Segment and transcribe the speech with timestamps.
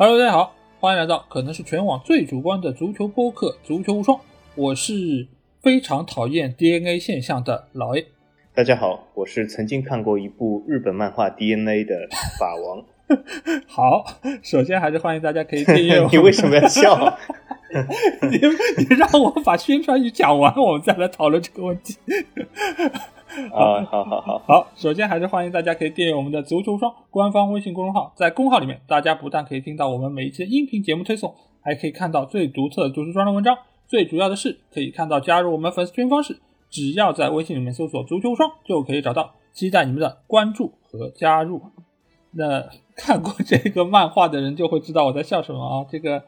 [0.00, 4.16] Hello，大家好，欢迎来到可能是全网最主观的足球播客《足球无双》，
[4.54, 5.26] 我是
[5.60, 8.06] 非常讨厌 DNA 现象的老 A。
[8.54, 11.96] 大家好，我是曾经看过一部日本漫画 DNA 的
[12.38, 12.84] 法王。
[13.66, 14.04] 好，
[14.40, 16.08] 首先还是欢迎大家可以订阅 我。
[16.12, 17.18] 你为什么要笑？
[18.30, 18.38] 你
[18.78, 21.96] 你让我把宣传语讲完，我们再来讨论这个问题。
[23.52, 33.56] 啊，好好好 好，首先还是欢迎大家可以订阅我们的足球双官方微信公众号，在公号里面，大家不但可以听到我们每一期音频节目推送，还可以看到最独特的足球双的文章。
[33.86, 39.34] 最主要的是，可以看到加入我们粉丝群方式，只要在微信里面搜索“足球双”就可以找到。
[39.52, 41.60] 期待你们的关注和加入。
[42.32, 46.22] 那看过这个漫画的人就会知道我在笑什么啊，这个。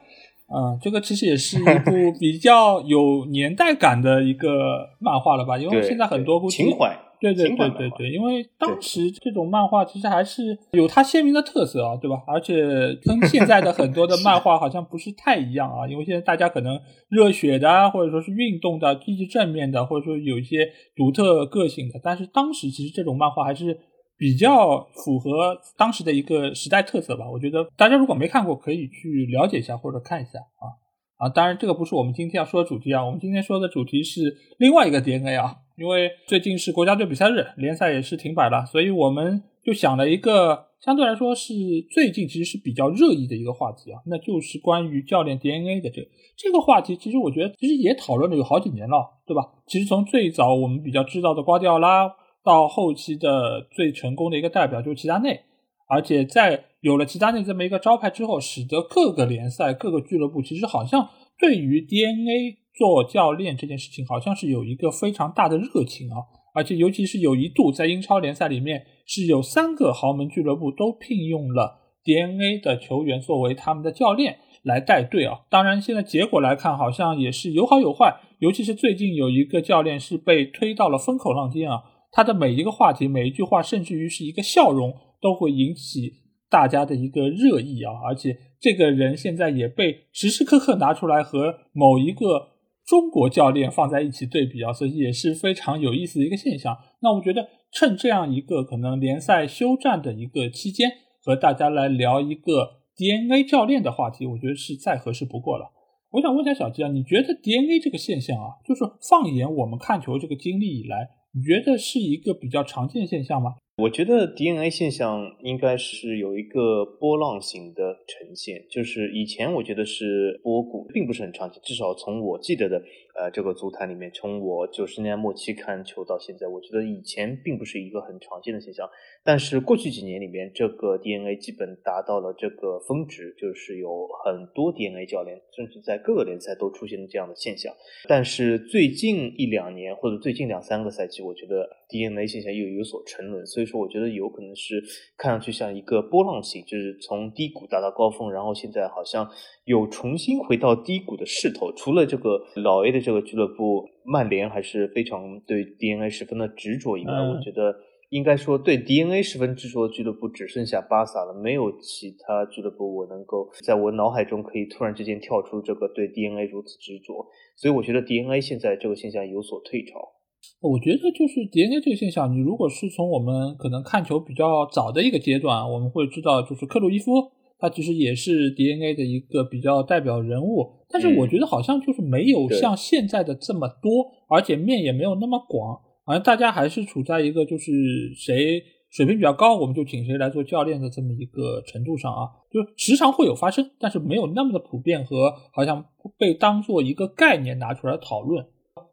[0.51, 5.57] 啊，这个其实也是一部 比较有年代感的一个漫画了吧？
[5.57, 12.17] 因为现在很多情怀，对对对对对，因为当时这种漫画其实还是有它鲜明的特色啊，对吧？
[12.27, 12.57] 而且
[13.05, 23.79] 跟现在的很多的漫画好像不是太一样啊， 因为现在大家可能热血的，或者说是运动的、积极正面的，或者说有一些独特个性的，但是当时其实这种漫画还是。
[24.21, 30.77] 比较符合当时的一个时代特色吧，我觉得大家如果没看过，可以去了解一下或者看一下啊
[31.17, 31.29] 啊！
[31.31, 41.55] 当然，这个不是我们今天要说的主题啊，我们今天说的主题是另外一个 DNA 啊，因为最近是国家队比赛日，联赛也是停摆了，所以我们就想了一个相对来说是
[41.91, 46.95] 最近其实是比较热议的一个话题啊，那就是关于教练 DNA 的这这个话题。
[46.95, 49.49] 其实我觉得其实也讨论了有好几年了，对吧？
[49.67, 52.20] 其实从最早我们比较知道的瓜迪奥拉。
[52.45, 55.41] 到后期的最成功的一个代表就是齐达内，
[55.89, 66.17] 而且在有了齐达内这么一个招牌之后，使得各个联赛、各个俱乐部其实好像对于 DNA 做教练这件事情，好像是有一个非常大的热情啊！
[66.55, 75.41] 而且尤其是有一度在英超联赛里面，是有三个豪门俱乐部都聘用了 DNA 的球员作为他们的教练来带队啊！
[75.51, 81.83] 当然，现在结果来看，好像也是有好有坏，尤其是最近有一个教练是被推到了风口浪尖啊！
[82.13, 86.13] 他的每一个话题、每一句话，甚至于是一个笑容，都会引起
[86.51, 87.93] 大家的一个热议啊！
[88.05, 92.49] 而且这个人现在也被时时刻刻拿出来和某一个
[92.85, 96.77] 中国教练放在一起对比啊，所以也是非常有意思的一个现象。
[97.01, 100.91] 那我觉得趁这样一个可能联赛休战的一个期间，
[101.23, 105.71] 和大家来聊一个 DNA 教练的话题，我觉得是再合适不过了。
[106.11, 111.09] 我想问一下小吉啊，你觉得 DNA 这个现象啊，就是放眼我们看球这个经历以来？
[111.33, 113.55] 你觉得是一个比较常见现象吗？
[113.81, 121.59] 我觉得 DNA 现象应该是有一个波浪形的呈现，就是以前我觉得是波谷，并不是很常见。
[121.63, 122.77] 至少从我记得的
[123.15, 128.87] 呃这个足坛里面，从我九十年代末期看球到现在，我觉得以前并不是一个很常见的现象。
[129.25, 137.73] 但是过去几年里面，这个 DNA 基本达到了这个峰值，就是有很多 DNA 教练，甚至在各个联赛都出现了这样的现象。
[138.07, 143.70] 但是最近一两年或者最近两三个赛季，我觉得 DNA 现象又有所沉沦，所以。
[143.71, 144.83] 说我觉得有可能是
[145.17, 149.31] 看上去像一个波浪形，就是从低谷达到高峰，然后现在好像
[149.65, 151.73] 有重新回到低谷的势头。
[151.77, 157.75] 除了这个老 A 的这个俱乐部曼联还是非常对 DNA 十分的执着以外，我觉得
[158.09, 167.25] 应该说对 DNA 十分执着的俱乐部只剩下巴萨了，没有其他俱乐部我能够在我脑海中可以突然之间跳出这个对 DNA 如此执着。
[167.57, 170.20] 所以我觉得 DNA 现在这个现象有所退潮。
[170.61, 177.13] 我觉得就是 DNA 这个现象，你如果是从我们可能看球比较早的一个阶段，我们会知道，就是克鲁伊夫，
[177.59, 180.71] 他其实也是 DNA 的一个比较代表人物。
[180.91, 195.87] 但是我觉得好像就是没有像现在的这么多，而且面也没有那么广，好像大家还是处在一个就是谁水平比较高，我们就请谁来做教练的这么一个程度上啊，就时常会有发生，但是没有那么的普遍和好像
[196.19, 198.45] 被当做一个概念拿出来讨论。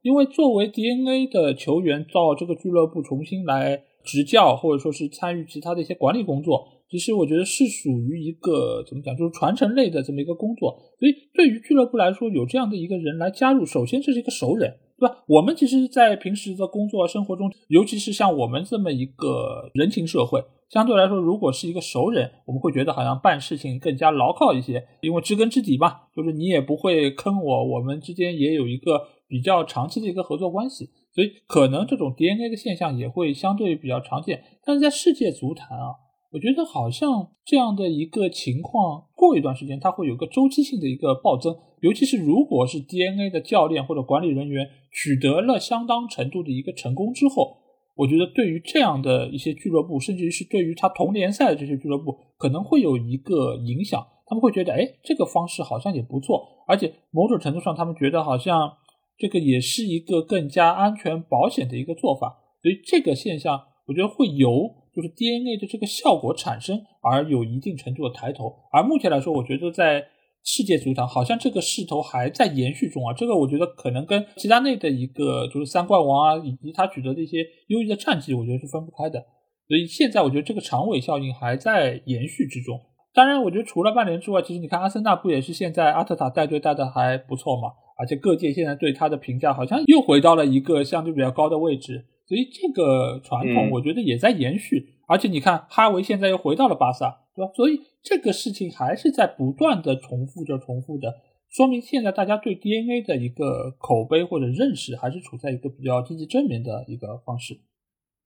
[0.02, 10.78] 因为作为 DNA 的球员到这个俱乐部重新来执教，或者说是参与其他的一些管理工作，其实我觉得是属于一个怎么讲，就是传承类的这么一个工作。
[10.98, 15.26] 所以对于俱乐部来说，有这样的一个人来加入，首先这是一个熟人，对吧？
[15.28, 29.02] 我们其实，在平时的工作生活中，尤其是像我们这么一个人情社会，相对来说，如果是一个熟人，我们会觉得好像办事情更加牢靠一些，因为知根知底嘛，就是你也不会坑我，我们之间也有一个。
[29.28, 34.44] 比较长期的一个合作关系，所以可能这种 DNA 的现象也会相对比较常见。
[34.64, 35.96] 但是在世界足坛啊，
[36.32, 41.56] 我觉得好像这样的一个情况，过一段时间它会有个周期性的一个暴增。
[41.82, 47.58] 尤其是如果是 DNA 的教练或者管理人员取得了相当程度的一个成功之后，
[47.96, 54.06] 我觉得对于这样的一些俱乐部，甚至于是对于他同联赛的这些俱乐部，可能会有一个影响。
[54.30, 58.74] 他们会觉得，哎，这个方式好像也不错，而且某种程度上，他们觉得好像
[59.18, 62.38] 这个也是一个更加安全保险的一个做法。
[62.62, 68.54] 所以这个现象，我觉得会由就是 DNA 的这个效果产生而有一定程度的抬头。
[68.72, 70.04] 而目前来说，我觉得在
[70.44, 73.14] 世界足坛好像这个势头还在延续中啊。
[73.14, 77.38] 这个我觉得可能跟齐达内的一个就是三冠王啊，以及他取得的一些
[77.68, 79.24] 优异的战绩，我觉得是分不开的。
[79.68, 82.80] 所以现在我觉得这个长尾效应还在延续之中。
[83.14, 87.70] 当然，我觉得除了曼联之外，其实你看阿森纳不也是现在阿特塔带队带的还不错嘛？
[87.98, 92.06] 而且各界现在对他的评价好像又回到了一个相对比较高的位置。
[92.28, 94.96] 所以这个传统我觉得也在延续。
[95.08, 97.52] 而且你看哈维现在又回到了巴萨，对吧？
[97.56, 101.14] 所以这个事情还是在不断的重复着、重复着，
[101.50, 107.58] 说明现在大家对 DNA 的一个口碑或者认识还是处在一个比较积极正面的一个方式。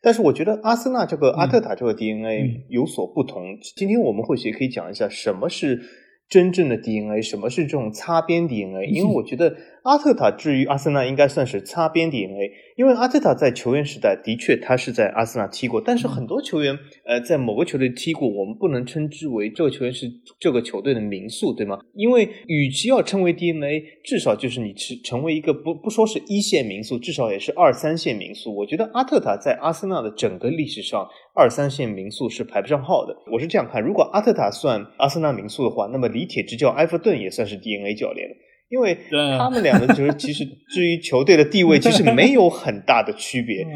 [0.02, 3.56] 但是我觉得阿森纳这个阿特塔这个 DNA 有所不同。
[3.76, 5.80] 今天我们或许可以讲一下什么是
[6.32, 8.86] 真正的 DNA，什么是这种擦边 DNA。
[8.86, 12.52] 因为我觉得阿特塔至于阿森纳应该算是擦边 DNA。
[12.76, 20.08] 因为阿特塔在球员时代的确他是在阿森纳踢过，但是很多球员呃在某个球队踢过，我们不能称之为这个球员是
[20.40, 21.80] 这个球队的名宿，对吗？
[21.94, 28.56] 因为与其要称为 DNA，至少就是你是成为一个不不说是一线名宿，至少也是二三线名宿。
[28.56, 33.16] 我觉得阿特塔在阿森纳的整个历史上，二三线名宿是排不上号的。
[33.32, 38.36] 我是这样看，如果阿特塔算阿森纳名宿的话，那么李铁执教埃弗顿也算是 DNA 教练了。
[38.72, 38.98] 因为
[39.38, 43.68] 他们两个就是其实至于球队的地位， 其实没有很大的区别。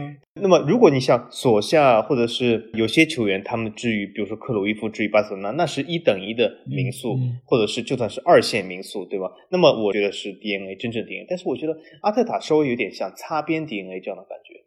[0.41, 9.27] 那么，如果你像索夏或者是有些球员，他们至于比如说克鲁伊夫至于巴塞罗那，那是一等一的民宿，或者是就算是二线民宿，对吧？
[9.51, 11.25] 那么我觉得是 DNA 真正 DNA。
[11.29, 14.63] 但是我觉得阿特塔稍微有点像擦边 DNA 这样的感觉。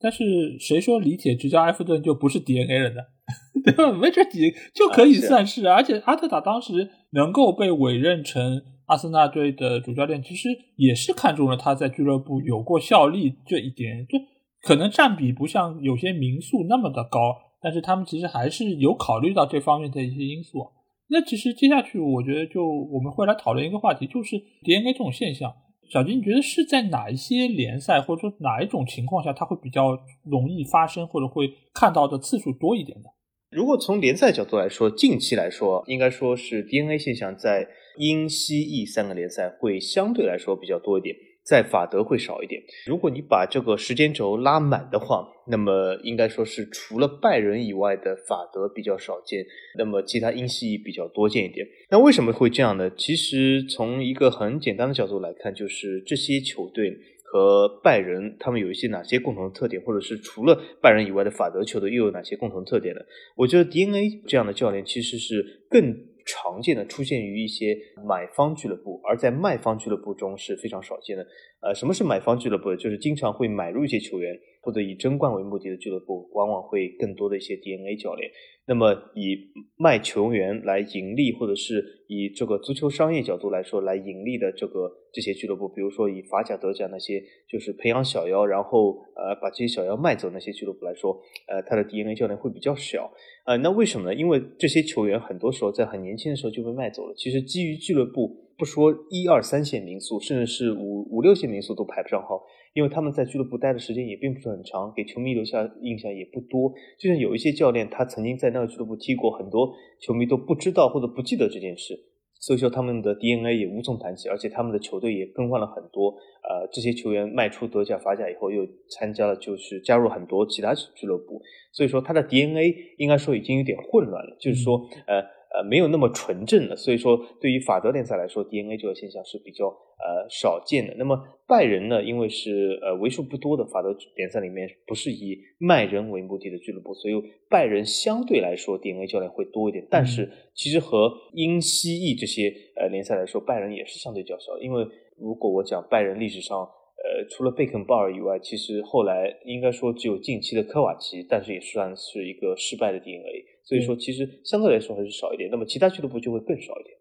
[0.00, 3.02] 但是谁说李铁执教埃弗顿就不是 DNA 了呢？
[3.64, 3.90] 对吧？
[3.92, 8.62] 没这几就可以算是，而且阿特塔当时能够被委任成。
[8.86, 14.18] 阿森纳队的主教练其实也是看中了他在俱乐部有过效力这一点，就
[14.62, 20.70] 可能占比不像有些民宿那么的高，但是他们其实还是有考虑到这方面的一些因素。
[21.08, 25.52] 那其实接下去我觉得就我们会来讨论一个话题，就是 DNA 这种现象。
[25.88, 33.10] 小金，你觉得是在哪一些联赛或者说哪一种情况下，它会比较容易发生，或者会看到的次数多一点的？
[33.50, 37.66] 如果从联赛角度来说，近期来说，应该说是 DNA 现象在。
[37.96, 42.62] 英、西、意三个联赛会相对来说比较多一点，在法德会少一点。
[42.86, 49.44] 如果你把这个时间轴拉满的话，那么应该说是除了拜仁以外的法德比较少见，
[49.78, 51.66] 那么其他英、西、比较多见一点。
[51.90, 52.90] 那为什么会这样呢？
[52.96, 63.00] 其实从一个很简单的角度来看，就是这些球队和拜仁他们有一些哪些共同特点，或者是除了拜仁以外的法德球队又有哪些共同特点呢？
[63.36, 65.96] 我觉得 DNA 这样的教练其实是更。
[66.26, 67.76] 常见的出现于一些
[68.06, 71.24] 买方俱乐部，而在卖方俱乐部中是非常少见的。
[71.62, 72.74] 呃，什么是买方俱乐部？
[72.76, 78.30] 就是经常会买入一些球员或者以争冠为目的的俱乐部，往往会更多的一些 DNA 教练。
[78.68, 79.36] 那么以
[79.76, 91.16] 卖球员来盈利，或者是以这个足球商业角度来说来盈利的这个这些俱乐部，比如说以法甲、德甲那些就是培养小妖，然后呃把这些小妖卖走那些俱乐部来说，
[91.46, 93.12] 呃，他的 DNA 教练会比较小。
[93.46, 94.14] 呃，那为什么呢？
[94.14, 97.14] 因为这些球员很多时候在很年轻的时候就被卖走了。
[97.16, 98.42] 其实基于俱乐部。
[98.58, 106.72] 不说一二三线民宿，甚至是五五六线民宿都排不上号，因为他们在俱乐部待的时间也并不是很长，给球迷留下印象也不多。
[106.98, 112.00] 就像有一些教练，他曾经在那个俱乐部踢过，很多球迷都不知道或者不记得这件事，
[112.40, 116.10] 所以说他们的 DNA 也无从谈起，而且他们的球队也更换了很多。
[116.48, 125.35] 呃，这些球员卖出德甲、法甲以后，又参加了，就是加入很多其他俱乐部，所以说他的 DNA 应该说已经有点混乱了，就是说，呃。
[125.56, 130.94] 呃，没有那么纯正的，所以说对于法德联赛来说，DNA 这个现象是比较呃少见的。
[130.98, 131.16] 那么
[131.48, 137.14] 拜仁呢，因为是呃为数不多的法德联赛里面不是以卖人为目的的俱乐部，所以
[137.48, 139.86] 拜仁相对来说 DNA 教练会多一点。
[139.90, 144.58] 但是其实和英西意这些呃联赛来说，拜仁也是相对较少。
[144.58, 144.86] 因为
[145.16, 153.55] 如果我讲拜仁历史上，呃除了贝肯鲍尔以外，其实后来应该说只有近期的科瓦奇，但是也算是一个失败的 DNA。
[153.66, 155.50] 所以说，其实相对来说还是少一点。
[155.50, 156.96] 那么其他俱乐部就会更少一点。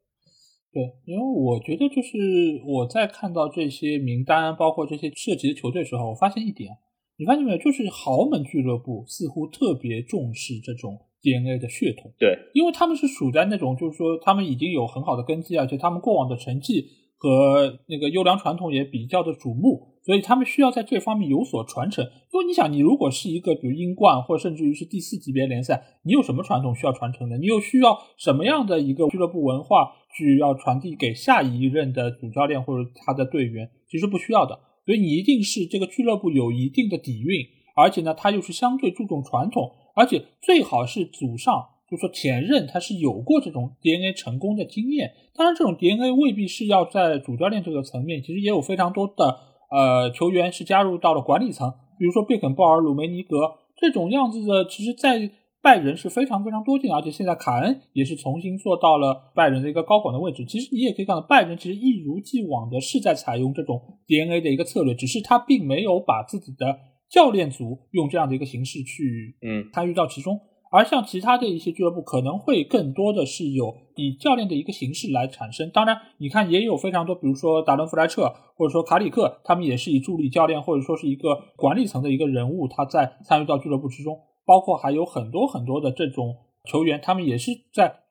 [0.73, 6.71] 对，因为我觉得就是我在看到这些名单，包括这些涉及的球队的时候，我发现一点，
[7.17, 7.57] 你发现没有？
[7.59, 12.11] 就是豪门俱乐部似乎特别重视这种 DNA 的血统。
[12.17, 16.83] 对，因为他们是处在那种，就是说他们已经有很好的根基，而且他们过往的成绩
[17.15, 19.94] 和那个优良传统也比较的瞩目。
[20.05, 22.05] 所以他们需要在这方面有所传承。
[22.05, 27.37] 因为你想，你如果是一个比如英冠或甚至于是第四级别联赛，你有什么传统需要传承的？
[27.39, 33.71] 你又需要什么样的一个俱乐部文化去要传递给下一任的主教练或者他的队员？
[33.89, 34.59] 其实不需要的。
[34.85, 37.43] 所以你一定是这个俱乐部有一定的底蕴，
[37.75, 41.69] 而且呢，他又是相对注重传统，而且最好是祖上。
[41.89, 49.39] 就说前任他是有过这种 DNA 成功的经验，当然这种 DNA 未必是要在主教练这个层面，其实也有非常多的
[49.75, 53.37] 呃球员是加入到了管理层，比如说贝肯鲍尔、鲁梅尼格
[53.75, 55.29] 这种样子的，其实在
[55.61, 60.45] 拜仁是非常非常多见，而且现在卡恩也是重新做到了拜仁的一个高管的位置。
[60.45, 66.77] 其实你也可以看到，拜仁其实一如既往的是在采用这种 DNA 的一个策略，只是他并没有把自己的
[67.09, 70.39] 教练组用这样的一个形式去嗯参与到其中。
[70.75, 75.71] 而像其他的一些俱乐部，可能会更多的是有以教练的一个形式来产生。
[75.71, 78.23] 当然，你看也有非常多，比如说达伦·弗莱彻
[78.57, 84.19] 或者说卡里克，他们也是以助理教练或者说是一个管理层的一个人物，他在参与到俱乐部之中。
[84.45, 86.35] 包括还有很多很多的这种
[86.69, 88.01] 球员，他们也是在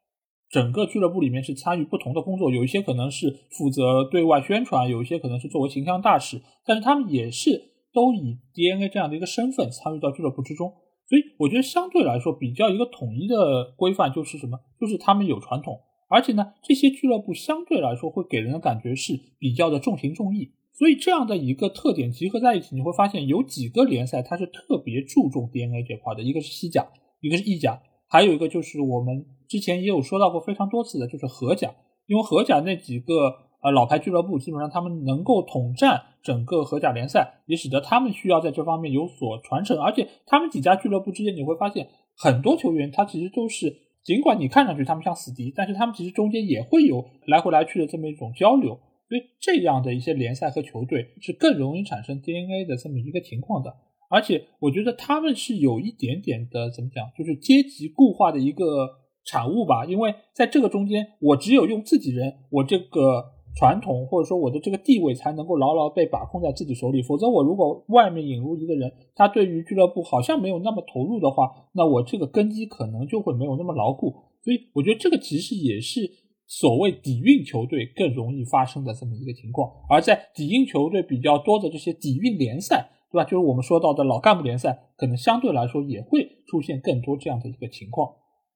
[0.48, 2.50] 整个俱乐部里面是参与不同的工作。
[2.50, 7.50] 有一些可能是负责对外宣传，有一些可能是作为形象大使，但是他们也是
[7.92, 10.72] 都以 DNA 这样的一个身份参与到俱乐部之中。
[11.08, 14.58] 所以我觉得相对来说比较一个统一的规范就是什么？
[14.80, 20.52] 就是他们有传统，而且呢，这些俱乐部相对来说会给人的感觉是比较的重情重义。
[20.72, 26.86] 所以这样的一个特点集合在一起，你会发现有几个联赛它是特别注重 DNA 这块的，一个是西甲，
[27.20, 31.74] 一个是意甲，还有一个就是我们之前也有说到过非常多次的，就是荷甲，
[32.06, 33.44] 因为荷甲那几个。
[33.64, 39.78] 呃，老牌俱乐部基本上他们能够统战整个荷甲联赛，也使得他们需要在这方面有所传承。
[39.78, 48.78] 而且他们几家俱乐部之间，你会发现很多球员他其实都是，尽管你看上去他们像死敌，但是他们其实中间也会有来回来去的这么一种交流。
[49.08, 53.74] 所以这样的一些联赛和球队是更容易产生 DNA 的这么一个情况的。
[54.10, 58.90] 而且我觉得他们是有一点点的怎么讲，就是阶级固化的一个
[59.24, 59.86] 产物吧。
[59.86, 63.32] 因为在这个中间，我只有用自己人，我这个。
[63.56, 74.12] 传统或者说我的这个地位才能够牢牢被把控在自己手里，否则我如果外面引入一个人，他对于俱乐部好像没有那么投入的话，那我这个根基可能就会没有那么牢固。
[74.42, 76.00] 所以我觉得这个其实也是
[76.46, 79.70] 所谓底蕴球队更容易发生的这么一个情况。
[79.88, 83.24] 而在底蕴球队比较多的这些底蕴联赛，对吧？
[83.24, 88.10] 就是我们说到的老干部联赛，可能相对来说也会出现更多这样的一个情况。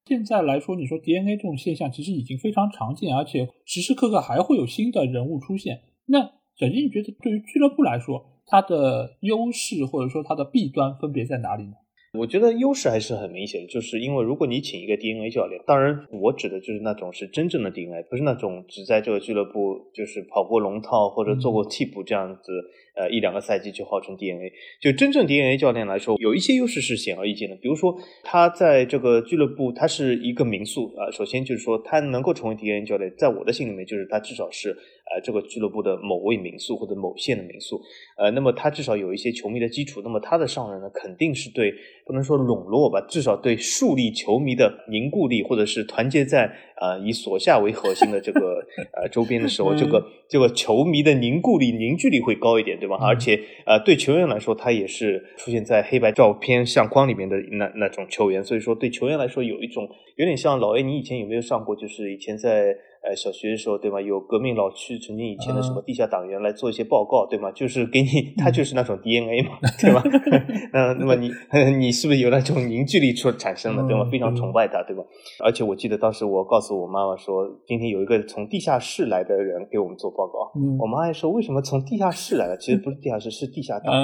[0.08, 5.82] 现在来说，你说 DNA 这种现象其实已经非常常见，而且时时刻刻还会有新的人物出现。
[6.06, 6.22] 那
[6.56, 11.74] 小金，你觉得对于俱乐部来说，它的优势或者说它的弊端分别在哪里呢？
[12.18, 22.52] 我觉得优势还是很明显的，就是因为如果你请一个 DNA 教练，当然我指的就是那种是真正的 DNA，不是那种只在这个俱乐部就是跑过龙套或者做过替补这样子。
[22.98, 27.54] 呃，一两个赛季就号称 DNA，就真正 DNA 教练来说，有一些优势是显而易见的。
[27.54, 31.08] 比如说，他在这个俱乐部，他是一个民宿啊。
[31.12, 34.76] 首先就是说，他能够成为 DNA 教练，在我的心里面，就是他至少是
[35.12, 37.80] 呃这个俱乐部的某位民宿或者某县的民宿。
[38.16, 40.00] 呃，那么他至少有一些球迷的基础。
[40.02, 41.72] 那么他的上任呢，肯定是对
[42.04, 46.50] 不能说笼络吧，至少对树立球迷的凝固力，或者是团结在
[46.80, 52.96] 呃以所下为核心的这个呃周边的时候，这个这个球迷的凝固力、凝聚力会高一点，对吧。
[53.00, 61.74] 而且，呃，对球员来说，他也是出现在黑白照片相框里面的那那种球员，所以说对球员来说，有一种有点像老 A，你以前有没有上过？
[61.76, 62.76] 就是以前在。
[63.08, 63.98] 呃，小学的时候，对吗？
[63.98, 67.50] 有革命老区曾经以前的什么地下党员来做一些报告，对吗？
[67.52, 70.02] 就是给你， 他就是那种 DNA 嘛，对吧？
[70.74, 71.30] 嗯，那么你
[71.78, 74.06] 你是不是有那种凝聚力出产生的，对吗？
[74.12, 75.02] 非常崇拜他，对吧？
[75.42, 82.56] 而且我记得当时我告诉我妈妈说，今天有一个从地下室来的人给我们做报告，我妈还说为什么从地下室来了？
[82.58, 83.94] 其实不是地下室，是地下党。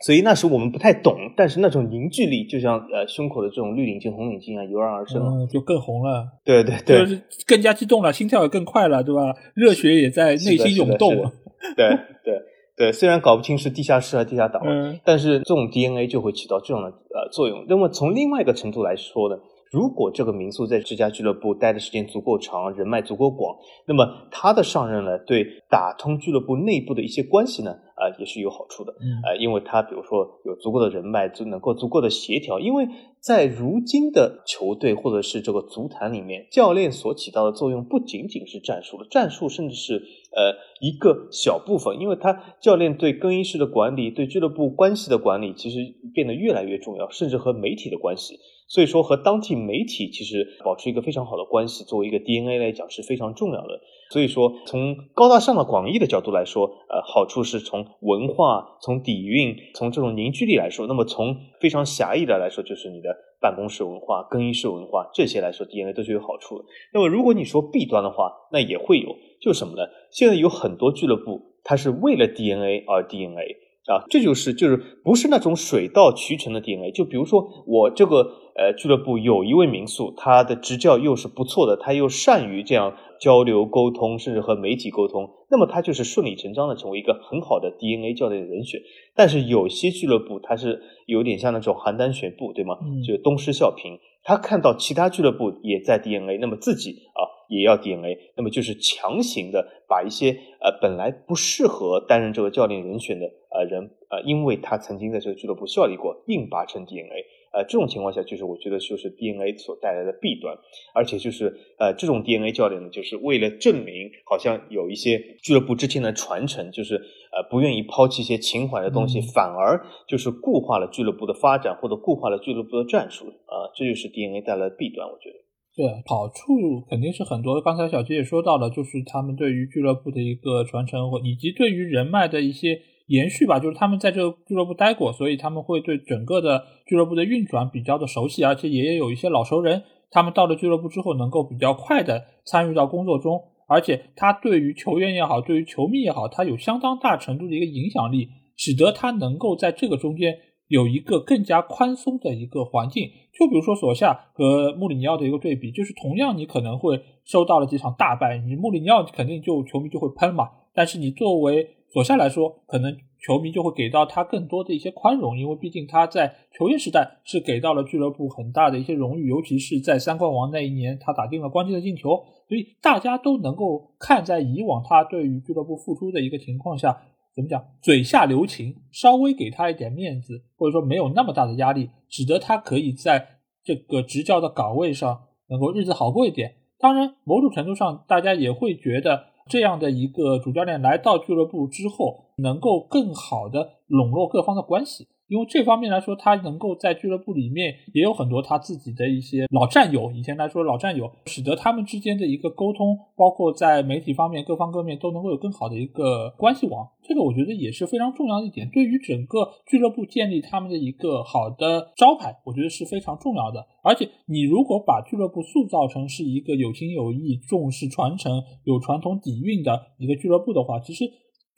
[0.00, 6.26] 所以那时候我们不太懂，但是那种凝聚力，就像呃胸口的这种绿领巾、红领巾啊，油然而生了，就更红了。
[6.42, 8.10] 对对对，就是更加激动了。
[8.12, 9.34] 心跳也更快了，对吧？
[9.54, 11.14] 热血也在内心涌动。
[11.76, 12.40] 对对
[12.76, 14.62] 对，虽然搞不清是地下室还是地下党，
[15.04, 17.66] 但是这种 DNA 就会起到这样的呃作用。
[17.68, 19.36] 那么从另外一个程度来说呢，
[19.70, 23.54] 如果这个民宿在这家俱乐部待的时间足够长，人脉足够广，
[23.86, 27.76] 那么他的上任呢，对打通俱乐部内部的一些关系呢？
[28.00, 32.58] 啊，也是有好处的，呃，因为他比如说有足够的人脉，就能够足够的协调。
[32.58, 32.88] 因为
[33.20, 39.96] 在如今的球队或者是这个足坛里面，教练所起到的作用不仅仅是战术了，战术甚至是
[40.32, 48.38] 呃一个小部分，因为他教练对更衣室的管理、对俱乐部关系的管理，其实变得越来越重要，甚至和媒体的关系。
[48.66, 53.80] 所以说，和当地媒体其实保持一个非常好的关系，作为一个 DNA 来讲是非常重要的。
[54.10, 66.64] 所以说，从高大上的广义的角度来说，呃，好处是从文化、从底蕴、从这种凝聚力来说；那么从非常狭义的来说，就是你的办公室文化、更衣室文化这些来说，DNA 都是有好处的。
[66.92, 69.88] 那么如果你说弊端的话，那也会有，就是什么呢？
[70.10, 73.56] 现在有很多俱乐部，它是为了 DNA 而 DNA
[73.90, 76.92] 啊，这就是就是不是那种水到渠成的 DNA。
[76.92, 78.30] 就比如说我这个。
[78.60, 88.78] 呃，俱乐部有一位民宿，他的执教又是不错的，他又善于这样交流沟通，甚至和媒体沟通，那么他就是顺理成章的成为一个很好的 DNA 教练的人选。
[89.16, 92.76] 但是有些俱乐部，他是有点像那种邯郸学步，对吗？
[93.06, 100.30] 就东施效颦，他看到其他俱乐部也在 DNA，那么自己啊也要 DNA，那么就是强行的把一些
[100.60, 107.26] 呃本来不适合担任这个教练人选的呃人，呃，因为他曾经在这个俱乐部效力过，硬拔成 DNA。
[107.52, 110.56] 呃，这种情况下，就是我觉得就是 DNA 所带来的弊端，
[110.94, 125.49] 而且就是呃，这种 DNA 教练呢，就是为了证明好像有一些俱乐部之间的传承，就是呃，不愿意抛弃一些情怀的东西，反而就是固化了俱乐部的发展或者固化了俱乐部的战术啊，这就是 DNA 带来的弊端，我觉得。
[125.80, 127.58] 对，好处肯定是很多。
[127.62, 132.82] 刚才小杰也说到了，就是他们对于俱乐部的一个传承，或以及对于人脉的一些。
[133.06, 139.82] 延续吧，就是他们在这个俱乐部待过，所以他们会对整个的俱乐部的运转比较的熟悉，而且也有一些老熟人，
[140.12, 150.38] 他们到了俱乐部之后能够比较快的参与到工作中，而且他对于球员也好，对于球迷也好，他有相当大程度的一个影响力，使得他能够在这个中间
[150.70, 153.10] 有一个更加宽松的一个环境。
[153.32, 172.10] 就比如说索夏和穆里尼奥的一个对比，就是同样你可能会收到了几场大败，你穆里尼奥肯定就球迷就会喷嘛，但是你作为索夏来说，可能球迷就会给到他更多的一些宽容，因为毕竟他在球员时代是给到了俱乐部很大的一些荣誉，尤其是在三冠王那一年，他打进了关键的进球，
[172.48, 177.00] 所以大家都能够看在以往他对于俱乐部付出的一个情况下，
[177.34, 186.56] 怎么讲，嘴下留情，稍微给他一点面子，或者说没有那么大的压力，使得他可以在这个执教的岗位上能够日子好过一点。
[186.78, 189.30] 当然，某种程度上，大家也会觉得。
[189.48, 195.08] 这样的一个主教练来到俱乐部之后，能够更好的笼络各方的关系。
[195.30, 206.88] 因为这方面来说，他能够在俱乐部里面也有很多他自己的一些老战友，以前来说老战友，使得他们之间的一个沟通，包括在媒体方面各方各面都能够有更好的一个关系网。
[207.00, 213.64] 这个我觉得也是非常重要的一点，对于整个俱乐部建立他们的一个好的招牌，我觉得是非常重要的。
[213.84, 221.04] 而且你如果把俱乐部塑造成是一个有情有义、重视传承、有传统底蕴的一个俱乐部的话，其实。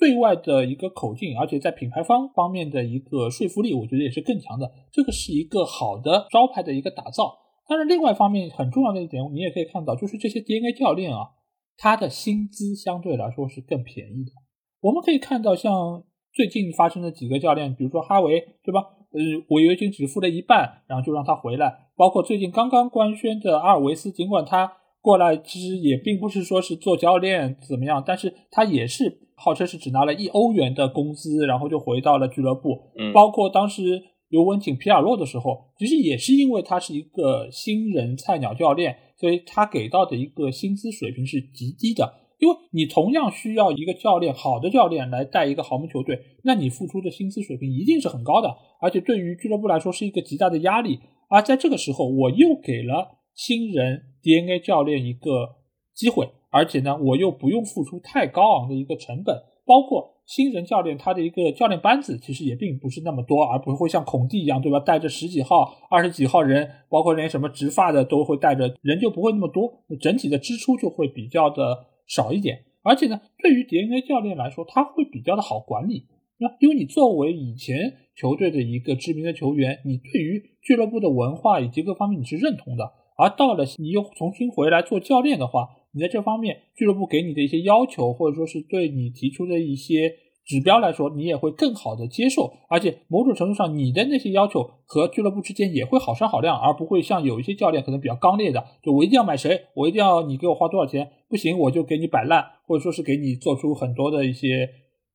[0.03, 4.69] 对外的一个口径，而且在品牌方方面的一个说服力，我觉得也是更强的。
[4.91, 7.39] 这个是一个好的招牌的一个打造。
[7.69, 11.29] 当然，另外一方面很重要的一点，你也可以看到，就是这些 DNA 教练啊，
[11.77, 14.33] 他的薪资相对来说是更便宜的。
[14.81, 16.03] 我们可以看到，像
[16.35, 18.81] 最近发生的几个教练，比如说哈维，对吧？
[19.13, 21.91] 呃，违约金只付了一半，然后就让他回来。
[21.95, 29.19] 包括最近刚刚官宣的阿尔维斯，尽管他过来其实也并不是说是做教练怎么样，但是他也是。
[29.35, 32.79] 号称是只拿了一欧元的工资，然后就回到了俱乐部。
[32.97, 42.21] 嗯，包括当时尤文请皮尔洛的时候，其实也是因为他是一个新人菜鸟教练，所以他给到的一个薪资水平是极低的。
[42.39, 48.49] 因为你同样需要一个教练，好的教练来带一个豪门球队，那你付出的薪资水平一定是很高的，
[48.81, 51.01] 而且对于俱乐部来说是一个极大的压力。
[51.29, 55.57] 而在这个时候，我又给了新人 DNA 教练一个
[55.95, 56.29] 机会。
[56.51, 64.79] 而且呢，我又不用付出太高昂的一个成本，包括新人教练他的一个教练班子其实也并不是那么多，而不会像孔蒂一样，对吧？
[64.79, 72.65] 带着十几号、二十几号人，包括连什么植发的都会带着，人就不会那么多，整体的支出就会比较的少一点。
[72.83, 76.07] 而且呢，对于 DNA 教练来说，他会比较的好管理，
[76.37, 85.69] 那因为你作为以前球队的一个知名的球员，你对于俱乐部的文化以及各方面你是认同的，而到了你又重新回来做教练的话。
[85.95, 90.11] 你在这方面，俱乐部给你的一些要求，或者说是对你提出的一些
[90.43, 92.51] 指标来说，你也会更好的接受。
[92.71, 104.67] 而且某种程度上，你的那些要求和俱乐部之间也会好商好量，而不会像有一些教练可能比较刚烈的，就我一定要买谁，我一定要你给我花多少钱，不行我就给你摆烂，或者说是给你做出很多的一些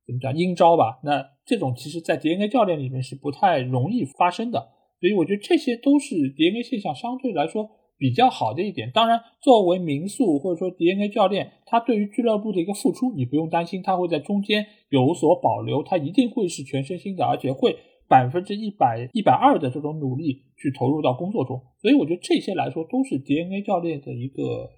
[0.05, 0.99] 怎么讲阴招吧。
[1.03, 4.69] 那这种其实，在 DNA 教练里面是不太容易发生的。
[4.99, 7.71] 所以我觉得这些都是 DNA 现象相对来说。
[7.97, 8.91] 比较好的一点。
[8.93, 17.75] 当然，作为民宿或者说 DNA 教练，他对于俱乐部的一个付出，你不用担心他会在中间有所保留，他一定会是全身心的，而且会
[18.07, 21.59] 百分之一百、一百二的这种努力去投入到工作中。
[21.81, 24.69] 所以，我觉得这些来说都是 DNA 教练的一个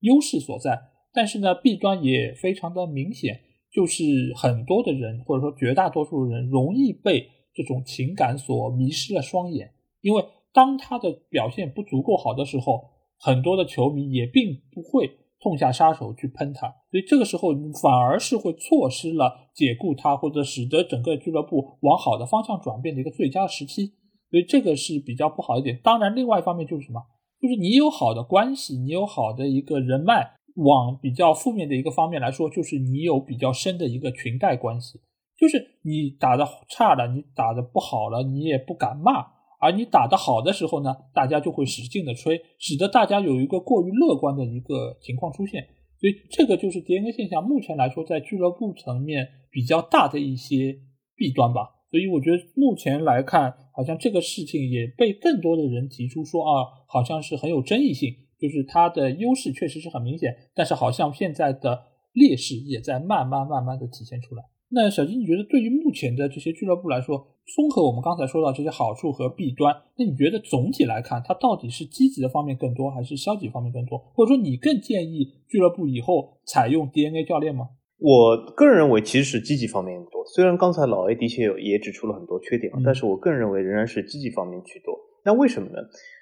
[0.00, 0.78] 优势所在。
[1.12, 3.40] 但是呢，弊端也非常的明显，
[3.72, 4.04] 就是
[4.36, 9.70] 很多的人或者说绝大多数人容易被这种情感所迷失了双眼，
[10.02, 10.22] 因为。
[10.58, 12.82] 当他的表现不足够好的时候，
[13.16, 15.08] 很多的球迷也并不会
[15.40, 23.92] 痛下杀手去喷他，所以这个时候反而是会错失了解雇他或者使得整个俱乐部往好的方向转变的一个最佳时期，
[24.32, 25.78] 所以这个是比较不好一点。
[25.80, 27.00] 当然，另外一方面就是什么，
[27.40, 34.98] 就是你有好的关系，你有好的一个人脉，往比较负面的一个方面来说，就是你有比较深的一个裙带关系，
[35.38, 39.37] 就是你打的差了，你打的不好了，你也不敢骂。
[39.58, 45.66] 而你打得好的时候呢，大家就会使劲的吹，使得大家有一个过于乐观的一个情况出现。
[46.00, 50.78] 所以这个就是 DNA 现象，目前来说在俱乐部层面比较大的一些
[51.16, 51.74] 弊端吧。
[51.90, 64.44] 所以我觉得目前来看，好像这个事情也被更多的人提出说啊，好像是很有争议性，就是它的优势确实是很明显，但是好像现在的劣势也在慢慢慢慢的体现出来。
[64.70, 73.98] 那小金，你觉得对于目前的这些俱乐部来说，综合我们刚才说到这些好处和弊端，那你觉得总体来看，它到底是积极的方面更多，还是消极方面更多？
[74.14, 77.70] 或者说，你更建议俱乐部以后采用 DNA 教练吗？
[77.98, 80.22] 我个人认为，其实是积极方面多。
[80.34, 84.94] 虽然刚才老 A 的确有也指出了很多缺点，但是我个人认为仍然是积极方面居多。
[85.24, 85.78] 那为什么呢？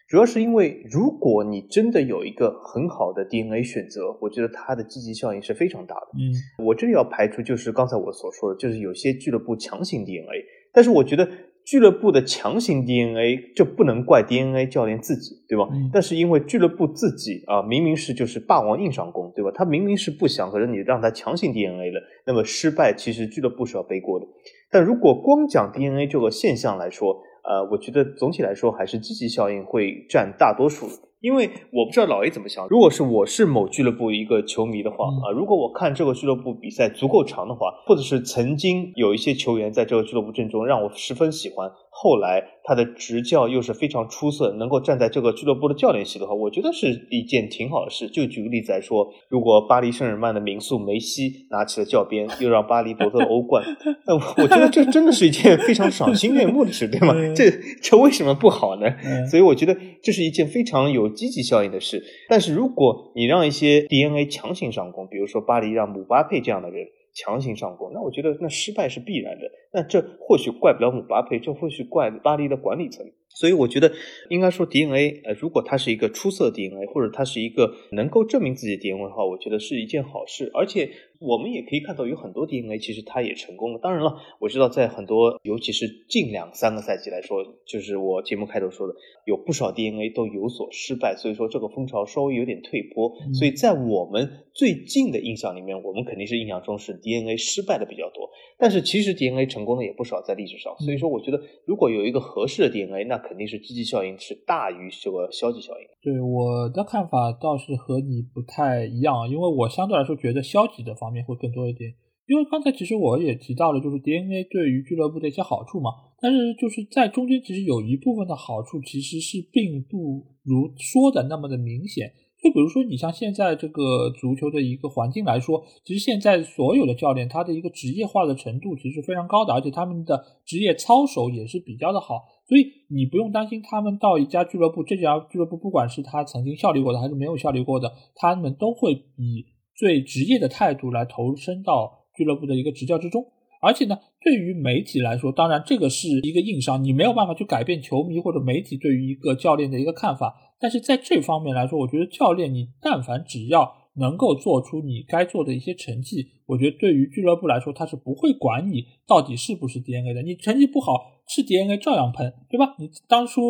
[0.09, 6.07] 主要是因为，如果你真的有一个很好的 DNA 选择，我觉得它的积极效应是非常大的。
[6.15, 10.45] 嗯，我这里要排除就是刚才我所说的，就是有些俱乐部强行 DNA，
[10.77, 11.27] 但是我觉得
[11.65, 15.65] 俱乐部的强行 DNA 这不能怪 DNA 教练自己，对吧？
[15.91, 19.51] 但是因为俱乐部自己啊，明明是就是霸王硬上弓，对吧？
[19.55, 24.27] 他明明是不想，可是你让他强行 DNA 了，那么失败其实俱乐部是要背锅的。
[24.71, 30.87] 但如果光讲 DNA 这个现象来说，呃，我觉得总体来说还是积极效应会占大多数，
[31.21, 32.67] 因为我不知道老 A 怎么想。
[32.69, 41.71] 如果是我是某俱乐部一个球迷的话啊，如果我看这个俱乐部比赛足够长的话，或者是曾经有一些球员在这个俱乐部阵中让我十分喜欢。
[41.99, 48.07] 后来他的执教又是非常出色，能够站在这个俱乐部的教练席的话，我觉得是一件挺好的事。
[48.09, 53.65] 就举个例子来说，如果巴黎圣日耳曼的名宿梅西拿起了教鞭，又让巴黎夺得了欧冠，
[54.07, 57.15] 那我觉得这真的是一件非常赏心悦目的事，对吗？
[57.35, 57.51] 这
[57.81, 58.87] 这为什么不好呢？
[59.31, 62.03] 所以我觉得这是一件非常有有积极效应的事。
[62.29, 66.89] 但是如果你让一些 DNA 强行上攻，比如说巴黎让姆巴佩这样的人。
[67.19, 69.51] 强行上攻，那我觉得那失败是必然的。
[69.73, 73.07] 那这或许怪不了姆巴佩，这或许怪巴黎的管理层。
[73.31, 73.91] 所以我觉得
[74.29, 80.51] 应该说 DNA，呃，如果它是一个出色 DNA，或者它是一个能够证明自己的 DNA 的话，我觉得是一件好事。
[80.53, 83.79] 而且我们也可以看到，有很多 DNA 其实它也成功了。
[83.79, 91.17] 当然了，我知道在很多，尤其是近两三个赛季来说，就是我节目开头说的，有不少 DNA 都有所失败。
[91.17, 93.13] 所以说这个风潮稍微有点退坡。
[93.33, 98.29] 所以在我们最近的印象里面，我们肯定是印象中是 DNA 失败的比较多。
[98.59, 100.75] 但是其实 DNA 成功的也不少在历史上。
[100.79, 105.87] 所以说，我觉得如果有一个合适的 DNA，那肯定是积极效应是大于这个消极效应。
[106.01, 111.95] 对我的看法倒是和你不太一样，因为我相对来说觉得消极的方方面会更多一点。
[112.27, 115.91] 因为刚才其实我也提到了，就是 DNA 对于俱乐部的一些好处嘛。
[116.21, 122.13] 但是就是在中间，其实有一部分的好处其实是并不如说的那么的明显。
[122.43, 132.25] 就比如说，你像现在这个足球的一个环境来说，其实现在所有的教练他的一个职业化的程度其实非常高的，而且他们的职业操守也是比较的好。
[132.49, 143.25] 所以你不用担心他们到一家俱乐部，这家俱乐部不管是他曾经效力过的还是没有效力过的，他们都会以最职业的态度来投身到俱乐部的一个执教之中。
[143.63, 150.35] 而且呢，对于媒体来说，当然这个是一个硬伤，你没有办法去改变球迷或者媒体对于一个教练的一个看法。
[150.61, 160.23] 但是在这方面来说，我觉得教练你但凡只要能够做出你该做的一些成绩，我觉得对于俱乐部来说，他是不会管你到底是不是 DNA 的。
[160.23, 160.93] 你成绩不好
[161.27, 162.77] 是 DNA 照样喷，对吧？
[162.79, 163.41] 你当初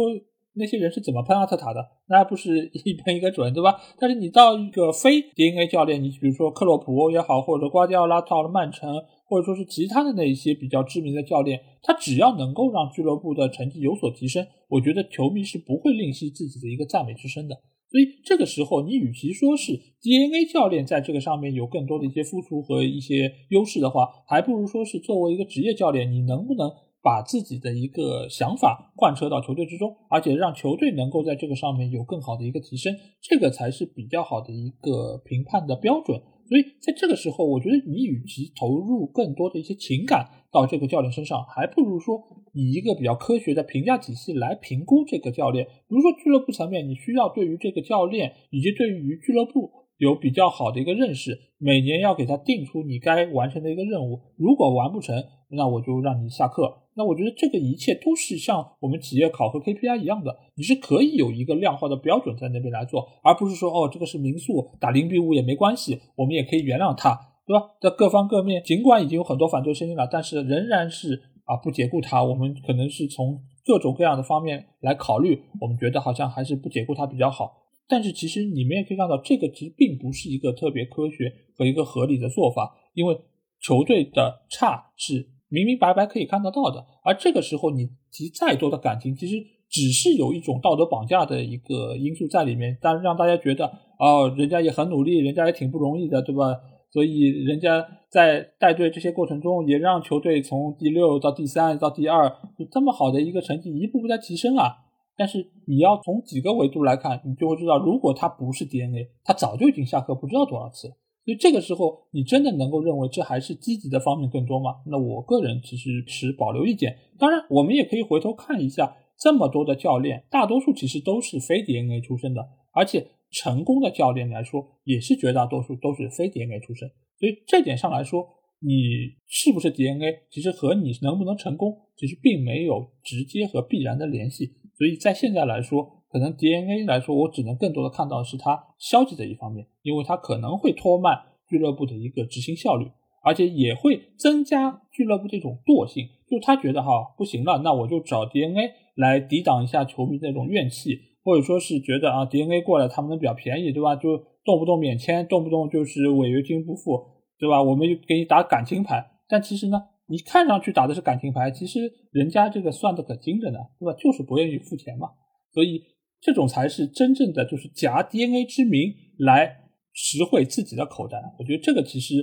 [0.56, 1.86] 那些人是怎么喷阿特塔的？
[2.08, 3.76] 那还不是一喷一个准，对吧？
[3.98, 8.88] 但是你到一个非 DNA 教练，你比如说克洛普也好，或者瓜迪奥拉到了曼城。
[9.28, 17.56] 或者说是其他的那一些比较知名的教练，他只要能够让俱乐部的成绩有所提升，我觉得球迷是不会吝惜自己的一个赞美之声的。
[17.90, 26.70] 所以这个时候，你与其说是 DNA 教练在这个上面有更多的一些付出和一些优势的话，还不如说是作为一个职业教练，你能不能
[27.06, 32.92] 把自己的一个想法贯彻到球队之中，而且让球队能够在这个上面有更好的一个提升，
[33.22, 36.20] 这个才是比较好的一个评判的标准。
[36.48, 42.20] 所以在这个时候，我觉得你与其投入更多的一些情感到这个教练身上，还不如说
[42.52, 45.64] 以一个比较科学的评价体系来评估这个教练。
[45.64, 54.20] 比如说俱乐部层面，你需要对于这个教练以及对于俱乐部有比较好的一个认识，每年要给他定出你该完成的一个任务。
[54.36, 56.82] 如果完不成，那我就让你下课。
[56.94, 67.14] 那我觉得这个一切都是像我们企业考核 KPI 一样的，你是可以有一个量化的标准在那边来做，而不是说哦，这个是民宿打零比五也没关系，我们也可以原谅他，
[67.46, 67.66] 对吧？
[67.80, 72.24] 在各方各面，尽管已经有很多反对声音了，但是仍然是啊不解雇他。
[72.24, 77.65] 我们可能是从各种各样的方面来考虑，我们觉得好像还是不解雇他比较好。
[77.88, 83.16] 但是其实你们也可以看到，这个其实并不是一个特别科学和一个合理的做法，因为
[83.60, 85.30] 球队的差是。
[85.48, 89.36] 明明白白可以看得到的，而这个时候你提再多的感情，其实
[89.70, 93.64] 只是有一种道德绑架的一个因素在里面，但让大家觉得
[94.00, 96.42] 哦，人家也很努力，人家也挺不容易的，对吧？
[96.90, 104.85] 所以人家在带队这些过程中，也让球队从第六到第三到第二，就这么好的一个成绩一步步在提升啊。
[105.16, 110.88] 但是你要从几个维度来看，你就会知道，如果他不是 DNA，他早就已经下课不知道多少次。
[111.24, 114.76] 所以这个时候，你真的能够认为这还是积极的方面更多吗？
[114.86, 116.96] 那我个人其实持保留意见。
[117.18, 126.88] 当然，我们也可以回头看一下，这么多的教练，大多数其实都是非 DNA 出身的，而且成功的教练来说，也是绝大多数都是非 DNA 出身。
[127.18, 128.24] 所以这点上来说，
[128.60, 134.52] 你是不是 DNA，其实和你能不能成功，其实并没有直接和必然的联系。
[134.76, 142.90] 所以在现在来说，可能 DNA 来说，我只能更多的看到是它消极的一方面，因为它可能会拖慢俱乐部的一个执行效率，
[143.22, 153.96] 而且也会增加俱乐部这种惰性，就他觉得哈不行了，那我就找 DNA 来抵挡一下球迷那种怨气，或者说是觉得啊 DNA 过来他们能比较便宜，对吧？
[153.96, 157.02] 就动不动免签，动不动就是违约金不付，
[157.38, 157.62] 对吧？
[157.62, 163.92] 我们就给你打感情牌，但其实呢，你看上去打的是感情牌，其实人家这个算的可精着呢，对吧？
[163.98, 165.08] 就是不愿意付钱嘛，
[165.52, 165.82] 所以。
[166.18, 171.18] 这种才是真正的，就是夹 DNA 之名来实惠自己的口袋。
[171.38, 172.14] 我觉得这个其实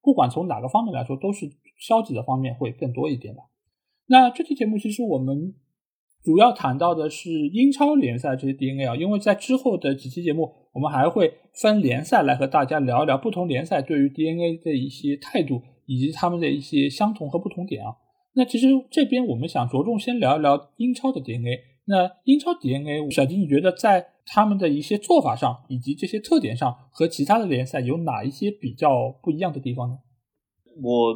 [0.00, 3.42] 不管从哪个方面来说，都是消极的方面会更多一点吧。
[4.06, 5.54] 那这期节目其实我们
[6.22, 17.94] 主要谈到的是英超联赛这些 DNA 啊，因为在之后的几期节目，我们还会分联赛来和大家聊一聊不同联赛对于 DNA 的一些态度以及他们的一些相同和不同点啊。
[18.34, 21.60] 那其实这边我们想着重先聊一聊英超的 DNA。
[21.84, 29.98] 那英超 DNA，小金，你觉得在他们的一些做法上以及这些特点上，和其他的联赛有哪一些比较不一样的地方呢？
[30.80, 31.12] 我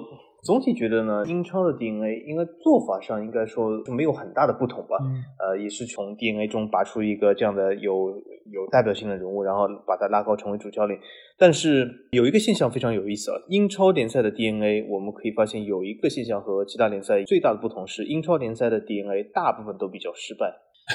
[0.46, 4.96] 总体觉得呢，英超的 DNA 应该做法上应该说没有很大的不同吧。
[5.40, 8.16] 呃，也是从 DNA 中拔出一个这样的有
[8.52, 10.98] 有代表性的人物，然后把他拉高成为主教练。
[11.36, 20.54] 但是有一个现象非常有意思啊，英超联赛的 DNA 我们可以发现有一个现象和其他联赛最大的不同是，英超联赛的 DNA 大部分都比较失败。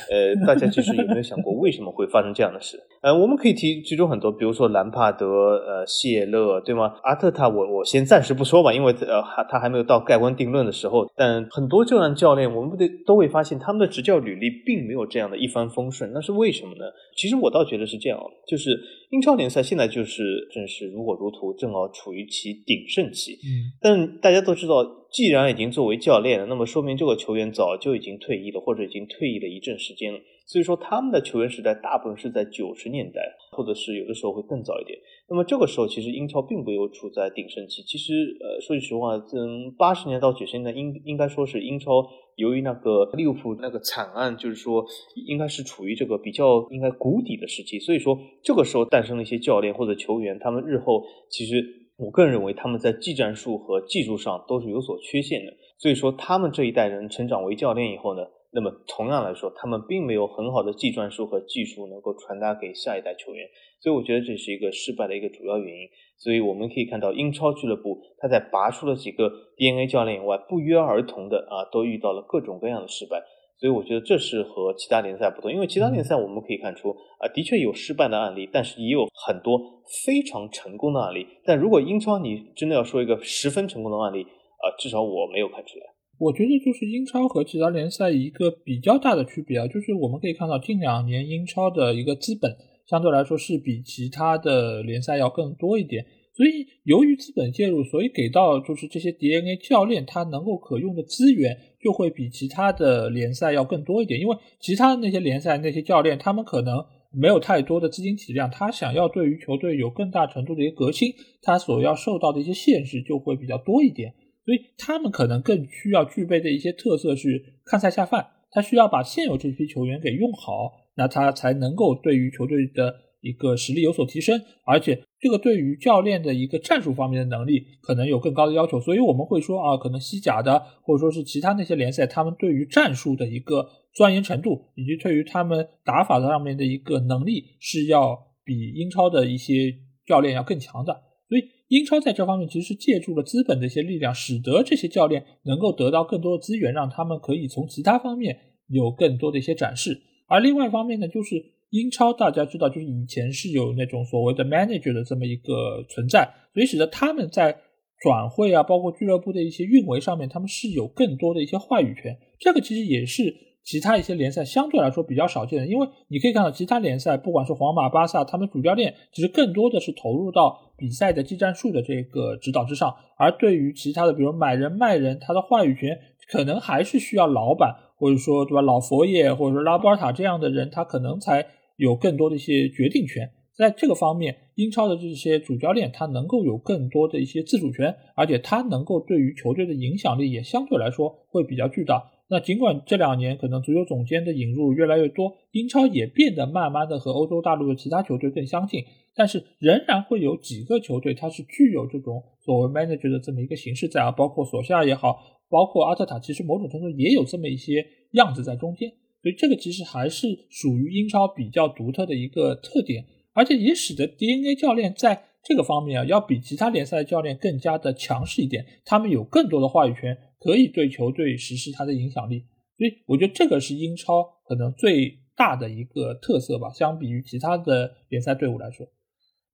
[0.10, 2.80] 呃，大家其实有没有想过为什么会发生这样的事？
[3.02, 6.94] 呃，我们可以提其中很多，比如说兰帕德、呃谢勒，对吗？
[7.04, 11.06] 阿特塔，我我先暂时不说吧，因为呃还他还没有到盖棺定论的时候。
[11.16, 16.86] 但很多这样教练，我们不得都会发现他们的执教履历并没有这样的一帆风顺，那是为什么呢？
[17.18, 18.80] 其实我倒觉得是这样，就是
[19.12, 23.34] 英超联赛现在就是正是如火如荼，正好处于其鼎盛期。
[23.34, 25.00] 嗯，但大家都知道。
[25.12, 30.18] 既然已经作为教练了，那么说明这个球员早就已经退役了，或者已经退役了一阵时间了。
[30.52, 33.22] 所以说，他们的球员时代大部分是在九十年代，
[33.54, 35.00] 或者是有的时候会更早一点。
[35.30, 37.82] 那么这个时候，其实英超并没有处在鼎盛期。
[37.84, 44.86] 其实，呃，说句实话，从八十年到九十年代，应应该说是英超由于那个利物浦那个惨案，就是说
[45.26, 47.80] 应该是处于这个比较应该谷底的时期。
[47.80, 51.78] 所以说，这个时候诞生了一些教练或者球员，他们日后其实。
[51.98, 63.48] 我个人认为他们在技战术和技术上都是有所缺陷的，所以说他们这一代人成长为教练以后呢，那么同样来说，他们并没有很好的技战术和技术能够传达给下一代球员，
[63.80, 65.88] 所以我觉得这是一个失败的一个主要原因。
[66.18, 73.24] 所以我们可以看到，英超俱乐部他在拔出了几个 DNA 教练以外，不约而同的啊，都遇到了各种各样的失败。
[73.58, 79.58] 所以我觉得这是和其他联赛不同，因为其他联赛我们可以看出啊，的确有失败的案例，但是也有很多
[80.04, 81.26] 非常成功的案例。
[81.46, 85.86] 但如果英超你真的要说一个十分成功的案例啊，至少我没有看出来。
[86.22, 92.56] 我觉得就是英超和其他联赛一个比较大的区别啊，就是我们可以看到近两年英超的一个资本
[92.86, 96.06] 相对来说是比其他的联赛要更多一点。
[96.34, 114.14] 所以由于资本介入，所以给到就是这些 DNA 教练他能够可用的资源就会比其他的联赛要更多一点，因为其他的那些联赛那些教练他们可能没有太多的资金体量，他想要对于球队有更大程度的一个革新，他所要受到的一些限制就会比较多一点，
[114.52, 122.94] 所以他们可能更需要具备的一些特色是看菜下饭，他需要把现有这批球员给用好，那他才能够对于球队的。
[123.24, 139.72] 一个实力有所提升，而且这个对于教练的一个战术方面的能力可能有更高的要求，所以我们会说啊，可能西甲的或者说是其他那些联赛，他们对于战术的一个钻研程度，以及对于他们打法上面的一个能力，是要比英超的一些
[140.08, 140.92] 教练要更强的。
[141.30, 150.02] 所以英超在这方面其实是借助了资本的一些力量，使得这些教练能够得到更多的资源，让他们可以从其他方面有更多的一些展示。
[150.28, 151.56] 而另外一方面呢，就是。
[151.72, 157.56] 英超大家知道，就是以前是有那种所谓的 manager 的这么一个存在，所以使得他们在
[158.02, 162.14] 转会啊，包括俱乐部的一些运维上面，他们是有更多的一些话语权。
[162.38, 175.98] 这个其实也是其他一些联赛相对来说比较少见的，因为你可以看到其他联赛，不管是皇马、巴萨，他们主教练其实更多的是投入到比赛的技战术的这个指导之上，而对于其他的，比如买人卖人，他的话语权
[176.30, 181.46] 可能还是需要老板或者说对吧，老佛爷或者说拉波尔塔这样的人，他可能才。
[181.78, 192.11] 有更多的一些决定权，在这个方面，英超的这些主教练他能够有更多的一些自主权，而且他能够对于球队的影响力也相对来说会比较巨大。
[192.32, 208.90] 那尽管这两年可能足球总监的引入越来越多，英超也变得慢慢的和欧洲大陆的其他球队更相近，但是仍然会有几个球队它是具有这种所谓 manager 的这么一个形式在啊，包括索夏也好，包括阿特塔，其实某种程度也有这么一些样子在中间。
[209.22, 218.66] 所以这个其实还是属于英超比较独特的一个特点，而且也使得 DNA 教练在这个方面啊，要比其他联赛的教练更加的强势一点。
[218.86, 222.44] 他们有更多的话语权，可以对球队实施他的影响力。
[222.78, 228.88] 所以我觉得这个是英超可能最大的一个特色吧，相比于其他的联赛队伍来说。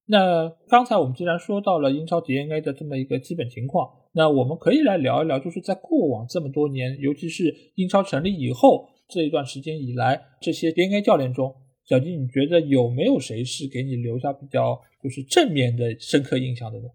[0.05, 8.89] 那刚才我们既然说到了英超 DNA 的这么一个基本情况，那我们可以来聊一聊，就是在过往这么多年，尤其是英超成立以后。
[9.09, 16.89] 这一段时间以来，这些 DNA 教练中，小金，你觉得有没有谁是给你留下比较就是正面的深刻印象的呢？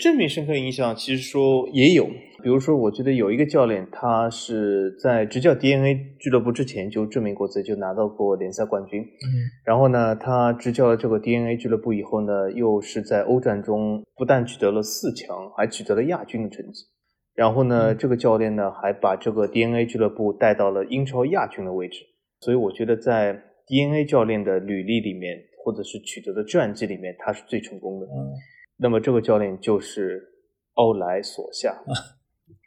[0.00, 2.06] 正面深刻影响其实说也有，
[2.42, 9.02] 比如说，我觉得有一个教练，他是在执教 DNA 俱乐部之前就证明过自己，就拿到过联赛冠军。
[9.02, 9.28] 嗯，
[9.64, 16.84] 然后呢，他执教了这个 DNA 俱乐部以后呢，又是在欧战中不但取得了四强，还取得了亚军的成绩。
[17.34, 21.98] 然后呢，这个教练呢还把这个 DNA 俱乐部带到了英超亚军的位置，
[22.40, 28.06] 所以我觉得在 DNA 教练的履历里面，或者是取得的战绩里面，他是最成功的。
[28.06, 28.32] 嗯，
[28.80, 30.22] 那么这个教练就是
[30.74, 31.76] 欧莱索夏，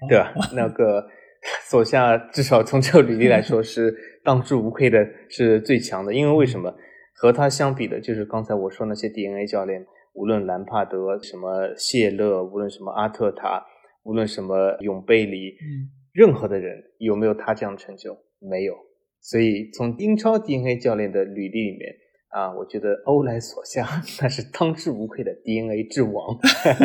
[0.07, 0.33] 对吧？
[0.55, 1.07] 那个
[1.69, 6.13] 索夏至少从这个履历来说是当之无愧的，是最强的。
[6.13, 6.73] 因为为什么？
[7.15, 13.65] 和他相比的就是刚才我说那些 DNA 教练，无论兰帕德、什么谢勒，无论什么阿特塔。
[14.05, 18.13] 无论什么永贝里，嗯，任何的人有没有他这样的成就？
[18.41, 18.75] 没有。
[19.21, 21.95] 所以从英超 DNA 教练的履历里面
[22.33, 23.87] 啊，我觉得欧莱索夏
[24.21, 26.37] 那是当之无愧的 DNA 之王。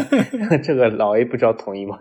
[0.62, 1.98] 这个老 A 不知道同意吗？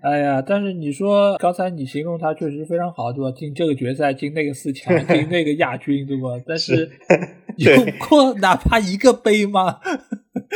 [0.00, 3.30] 哎呀，但是你说刚才你形容他确实非常好，对吧？
[3.36, 6.30] 进这个决赛，进那个四强，进那个亚军，对吧？
[6.46, 6.90] 但是
[7.58, 7.70] 有
[8.08, 9.78] 过哪怕一个杯吗？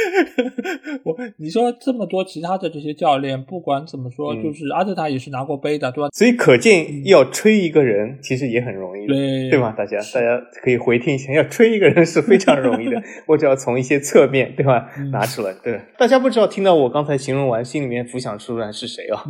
[1.05, 6.09] 我你说这么多其他的这些教练，不管怎么说，就是阿特塔也是拿过杯的，对吧？
[6.13, 9.73] 所以可见要吹一个人其实也很容易，对对吧？
[9.77, 15.55] 大家大家可以回听一下，要吹一个人是非常容易的， 我只要从一些侧面对吧 拿出来。
[15.63, 19.25] 对，大家不知道听到我刚才形容完，心里面浮想出来是谁啊？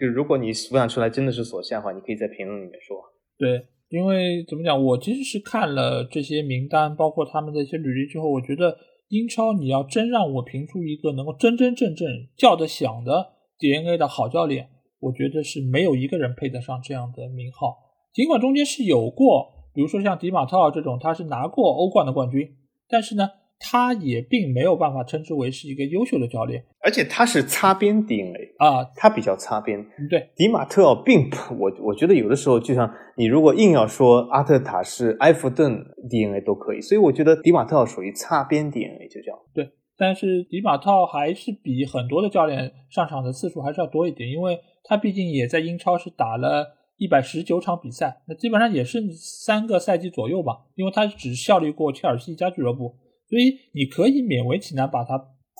[0.00, 2.96] 就如果你浮想出来真的是索夏的话，你可以在评论里面说。
[3.38, 8.76] 对，因为怎么讲，我其实是看了这些名单，包括他们的一些履历之后，我觉得。
[9.08, 17.76] 英超，你要真让我评出一个能够真真正正叫得响的 DNA 的好教练，我觉得是没有一个人配得上这样的名号。
[18.12, 22.56] 尽管中间是有过，比如说像迪马特尔这种，他是拿过欧冠的冠军，
[22.88, 23.28] 但是呢。
[23.58, 29.82] 他也并没有办法称之为是一个优秀的教练，而且他是擦边 DNA 啊，他比较擦边。
[30.10, 39.38] 对，迪马特奥并不，我我觉得有的时候就像你如果硬要说阿特塔是埃弗顿 DNA 都可以，所以我觉得迪马特奥属于擦边 DNA 就这样。
[39.54, 52.94] 对，但是迪马特奥还是比很多的教练上场的次数还是要多一点，因为他毕竟也在英超是打了一百十九场比赛，那基本上也是三个赛季左右吧，因为他只效力过切尔西一家俱乐部。
[53.28, 55.18] 所以你可以勉为其难把它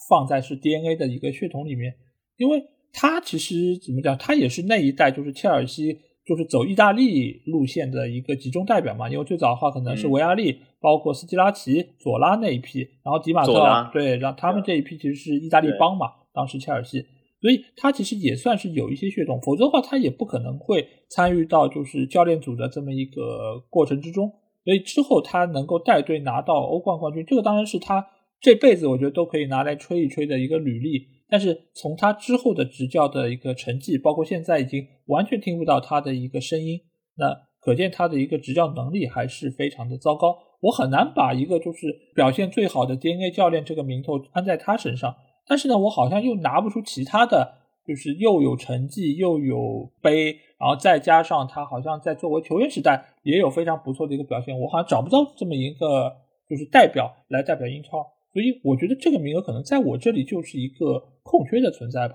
[0.09, 1.95] 放在是 DNA 的一个血统里面，
[2.37, 2.62] 因为
[2.93, 9.09] 他其实怎么讲，他也是那一代就是切尔西就是走意大利路线的一个集中代表嘛。
[9.09, 13.53] 因为最早的话可能是维亚利，包括斯基拉奇、佐拉那一批，然后迪马特
[13.93, 17.05] 对，然后他们这一批其实是意大利帮嘛，当时切尔西，
[17.41, 24.31] 所以他其实也算是有一些血统，否则的话他也不可能会参与到就是教练组的这么一个过程之中。
[24.65, 28.07] 所以之后他能够带队拿到欧冠冠军，这个当然是他
[28.41, 31.07] 这辈子我觉得都可以拿来吹一吹的一个履历。
[31.29, 36.81] 但是从他之后的执教的一个成绩，包括现在已经完全听不到他的一个声音，
[37.17, 40.37] 那可见他的一个执教能力还是非常的糟糕。
[40.61, 45.15] 我很难把一个就是表现最好的 DNA 教练这个名头安在他身上。
[45.47, 47.55] 但是呢，我好像又拿不出其他的
[47.87, 50.39] 就是又有成绩又有杯。
[50.65, 56.11] 然后再加上他好像在作为球员时代也有非常不错的一个表现，我好像找不到这么一个
[56.49, 57.99] 就是代表来代表英超，
[58.33, 62.15] 所以我觉得这个名额可能在我这里就是一个空缺的存在吧。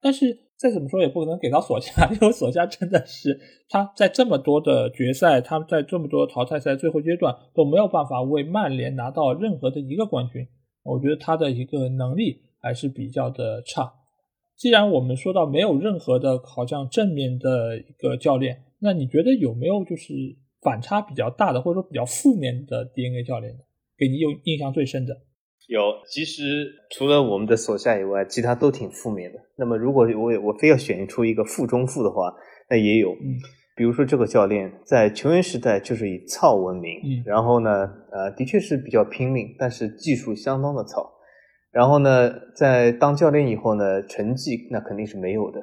[0.00, 3.38] 但是再怎么说也不可能给到索夏，因为索夏真的是
[3.68, 10.48] 他在这么多的决赛，他在这么多淘汰赛最后阶段都没有办法为曼联拿到任何的一个冠军，
[10.84, 13.92] 我觉得他的一个能力还是比较的差。
[14.60, 20.12] 既然我们说到没有任何的好像正面的一个教练，那你觉得有没有就是
[20.60, 23.56] 反差比较大的或者说比较负面的 DNA 教练？
[23.96, 25.16] 给你有印象最深的？
[25.68, 29.38] 有，其实除了我们的所下以外，其他都挺负面的。
[29.56, 32.30] 那么如果我我非要选出一个负中负的话，
[32.68, 33.40] 那也有，嗯
[33.74, 37.70] 比如说这个教练在球员时代就是以糙闻名，嗯然后呢，
[38.12, 41.10] 呃，的确是比较拼命，但是技术相当的糙。
[41.72, 45.60] 然后呢，在当教练以后呢，成绩那肯定是没有的。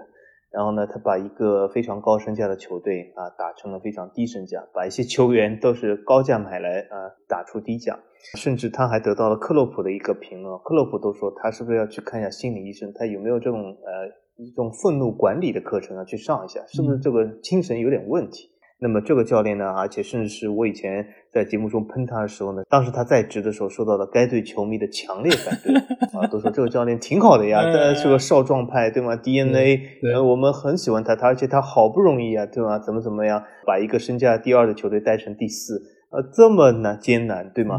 [0.50, 8.00] 然后呢，他把一个非常高身价的球队啊打成了非常低身价，把一些球员都是高价买来啊打出低价，
[8.36, 18.50] 甚至他还得到了克洛普的一个评论，克洛普都说他是不是要去看一下心理医生，他有没有这种呃一种愤怒管理的课程啊去上一下，是不是这个精神有点问题？
[18.80, 25.74] 那么这个教练呢，而且甚至是我以前在节目中喷他的时候呢，当时他在职的时候受到了该队球迷的强烈反对
[26.20, 29.82] 啊，都说这个教练挺好的呀，他是个少壮派，对吗？DNA，
[30.14, 32.78] 呃，我们很喜欢他，他而且他好不容易啊，对吗？
[32.78, 37.78] 怎么怎么样，把一个身价第二的球队带成第四，呃，这么难艰难，对吗？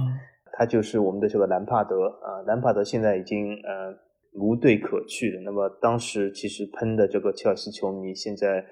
[0.53, 3.95] 他就是我们的这个兰帕德啊，兰帕德现在已经呃
[4.33, 5.43] 无队可去了。
[5.45, 8.65] 那么当时其实喷的这个切尔西球迷，现在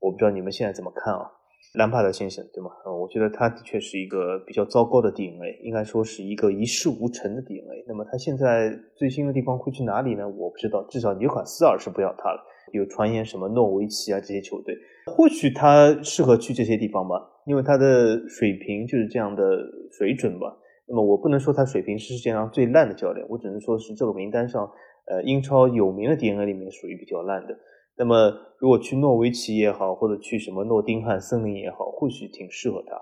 [0.00, 1.26] 我不知道你们现在怎么看啊？
[1.74, 2.70] 兰帕德先生，对吗？
[2.84, 7.84] 呃，我觉得他的确是一个比较糟糕的 DNA，应该说是一个一事无成的 DNA。
[7.88, 10.28] 那么他现在最新的地方会去哪里呢？
[10.28, 12.44] 我不知道，至少纽卡斯尔是不要他了。
[12.72, 17.16] 有传言什么诺维奇啊这些球队，或许他适合去这些地方吧，
[17.46, 19.42] 因为他的水平就是这样的
[19.90, 20.54] 水准吧。
[20.86, 24.70] 那么我不能说他水平是世界上最烂的教练，我只能说是这个名单上，
[25.06, 27.54] 呃，英超有名的 DNA 里面属于比较烂的。
[27.96, 33.00] 那么，如果去诺维奇也好，或者去什么诺丁汉森林也好，或许挺适合他。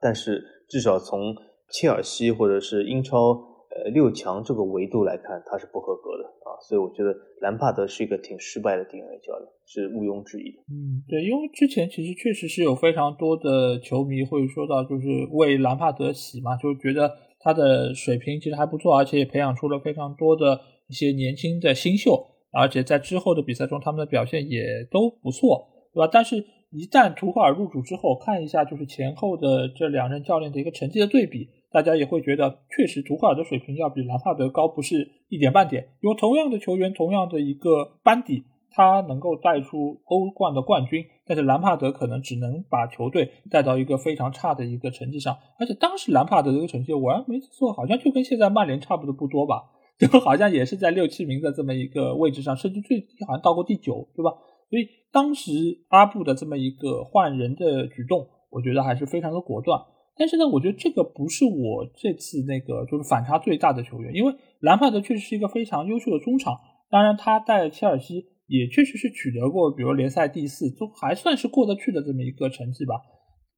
[0.00, 1.34] 但是，至少从
[1.70, 3.30] 切尔西或者是英超
[3.70, 6.54] 呃六强这个维度来看，他是不合格的啊。
[6.68, 10.58] 所以，我觉得兰帕德是一个挺失败的 DNA 教练，是毋庸置疑的。
[10.70, 17.10] 嗯，对，因为之前其实确实是有非常多的球迷会说到，就是为兰帕德喜嘛，就觉得
[17.40, 22.35] 他的水平其实还不错，而且也培养出了非常多的一些年轻的新秀。
[22.56, 26.08] 而且在之后的比赛中，他们的表现也都不错，对吧？
[26.10, 26.36] 但是，
[26.70, 35.86] 一旦图赫尔入主之后，看一下就是前后的这两任教练的一个成绩的对比，大家也会觉得，确实图赫尔的水平要比兰帕德高不是一点半点。
[36.00, 45.36] 因为同样的球员，同样的一个班底，他能够带出欧冠的冠军，但是兰帕德可能只能把球队带到一个非常差的一个成绩上。
[45.58, 49.72] 而且当时兰帕德的一个成绩，我还没记错，好像就跟现在曼联差不多不多吧。
[49.98, 54.30] 就好像也是在六七名的这么一个位置上，甚至最低好像到过第九，对吧？
[54.68, 55.50] 所以当时
[55.88, 59.80] 阿布的这么一个换人的举动，我觉得还是非常的果断。
[60.18, 66.58] 但是呢，我觉得这个不是我这次那个就是反差最大的球员，因为兰帕德确实是一个非常优秀的中场，
[66.90, 72.94] 当然他带切尔西也确实是取得过，比如联赛第四，都还算是过得去的这么一个成绩吧。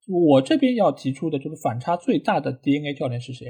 [0.09, 3.47] 我这边要提出的就是反差最大的 DNA 教练是谁？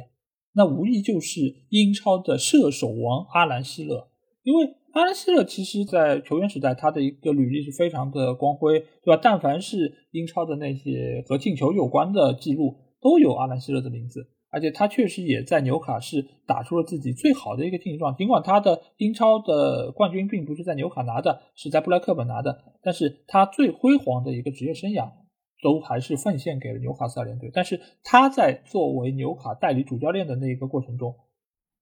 [0.55, 1.41] 那无疑就是
[1.71, 4.09] 英超的射手王阿兰希勒，
[4.43, 9.21] 因为阿兰希勒其实在球员时代他的一个履历是非常的光辉，对吧？
[9.23, 18.17] 但凡是英超的那些和进球有关的记录，都有阿兰希勒的名字，而且他确实也在纽卡是打出了自己最好的一个竞技状。
[18.17, 25.09] 尽管他的英超的冠军并不是在纽卡拿的，是在布莱克本拿的，但是他最辉煌的一个职业生涯。
[25.63, 31.15] 都还是奉献给了纽卡斯尔联队，但是他在作为纽卡代理主教练的那一个过程中，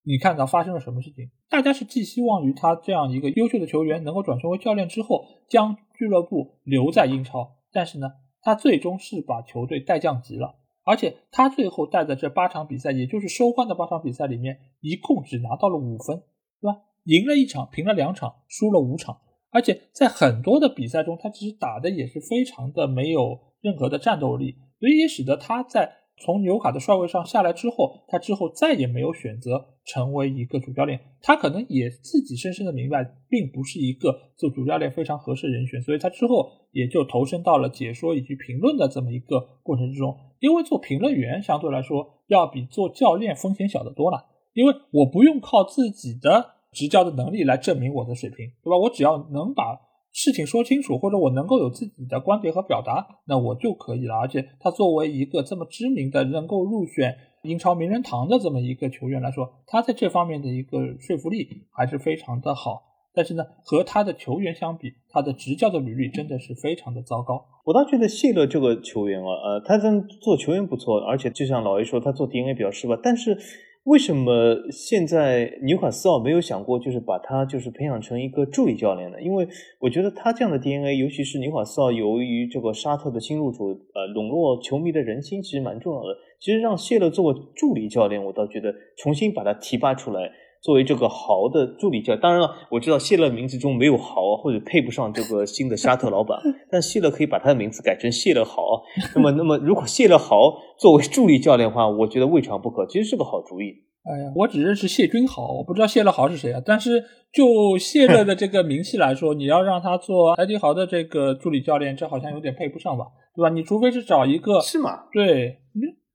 [0.03, 1.31] 你看到发生了什么事情？
[1.49, 7.57] 大家是寄希望于他这样一个优秀的球员能够转成为教练之后，将俱乐部留在英超。
[7.73, 8.09] 但是呢，
[8.41, 10.57] 他最终是把球队带降级了。
[10.85, 16.23] 而且他最后带的这八场比赛，也就是收官的八场比赛里面，一共只拿到了五分，
[16.61, 16.79] 对吧？
[17.05, 19.19] 赢了一场，平了两场，输了五场。
[19.51, 25.91] 而且在很多的比赛中，他其实打的也是非常的没有任何的战斗力，所以也使得他在。
[26.19, 30.99] 从纽卡的帅位上下来之后，他之后再也没有选择成为一个主教练。
[31.21, 40.17] 他可能也自己深深的明白，并不是一个做主教练非常合适的人选，所以他之后也就投身到了解说以及评论的这么一个过程之中。
[40.41, 48.79] 因为做评论员相对来说要比做教练风险小得多了，因为我不用靠自己的执教的能力来证明我的水平，对吧？
[48.79, 49.79] 我只要能把。
[50.17, 54.15] 事情说清楚，或者我能够有自己的观点和表达，那我就可以了。
[54.15, 62.83] 而且他作为一个这么知名的、能够入选英超名人堂的这么一个球员来说，他在这方面的一个说服力还是非常的好。
[63.13, 67.45] 但是呢，和他的球员相比，他的执教的履历真的是非常的糟糕。
[67.67, 69.91] 我倒觉得谢勒这个球员啊，呃，他在
[70.23, 73.39] 做球员不错，而且就像老 A 说，他做 DNA 比较失败，但是。
[73.87, 74.33] 为什么
[74.73, 79.23] 现在纽卡斯尔没有想过，就是把他就是培养成一个助理教练呢？
[79.23, 79.47] 因为
[79.79, 86.09] 我觉得他这样的 DNA，尤其是纽卡斯尔由于这个沙特的新入主，呃，笼络球迷的人心，其实蛮重要的。
[86.41, 90.33] 其实让谢勒做助理教练，我倒觉得重新把他提拔出来。
[90.67, 96.37] 作为这个豪的助理教，当然了，我知道谢勒名字中没有豪，或者配不上这个新的沙特老板，
[96.69, 98.83] 但谢勒可以把他的名字改成谢勒豪。
[99.15, 103.67] 那么，那么如果谢勒豪作为助理教练的话，我觉得未尝不可，其实是个好主意。
[104.03, 106.61] 哎呀，我只认识谢君豪，我不知道谢勒豪是谁啊。
[106.67, 113.05] 但是就谢勒的这个名气来说，你要让他做埃迪豪的这个助理教练，这好像有点配不上吧，
[113.37, 113.51] 对吧？
[113.51, 115.05] 你除非是找一个，是吗？
[115.13, 115.61] 对，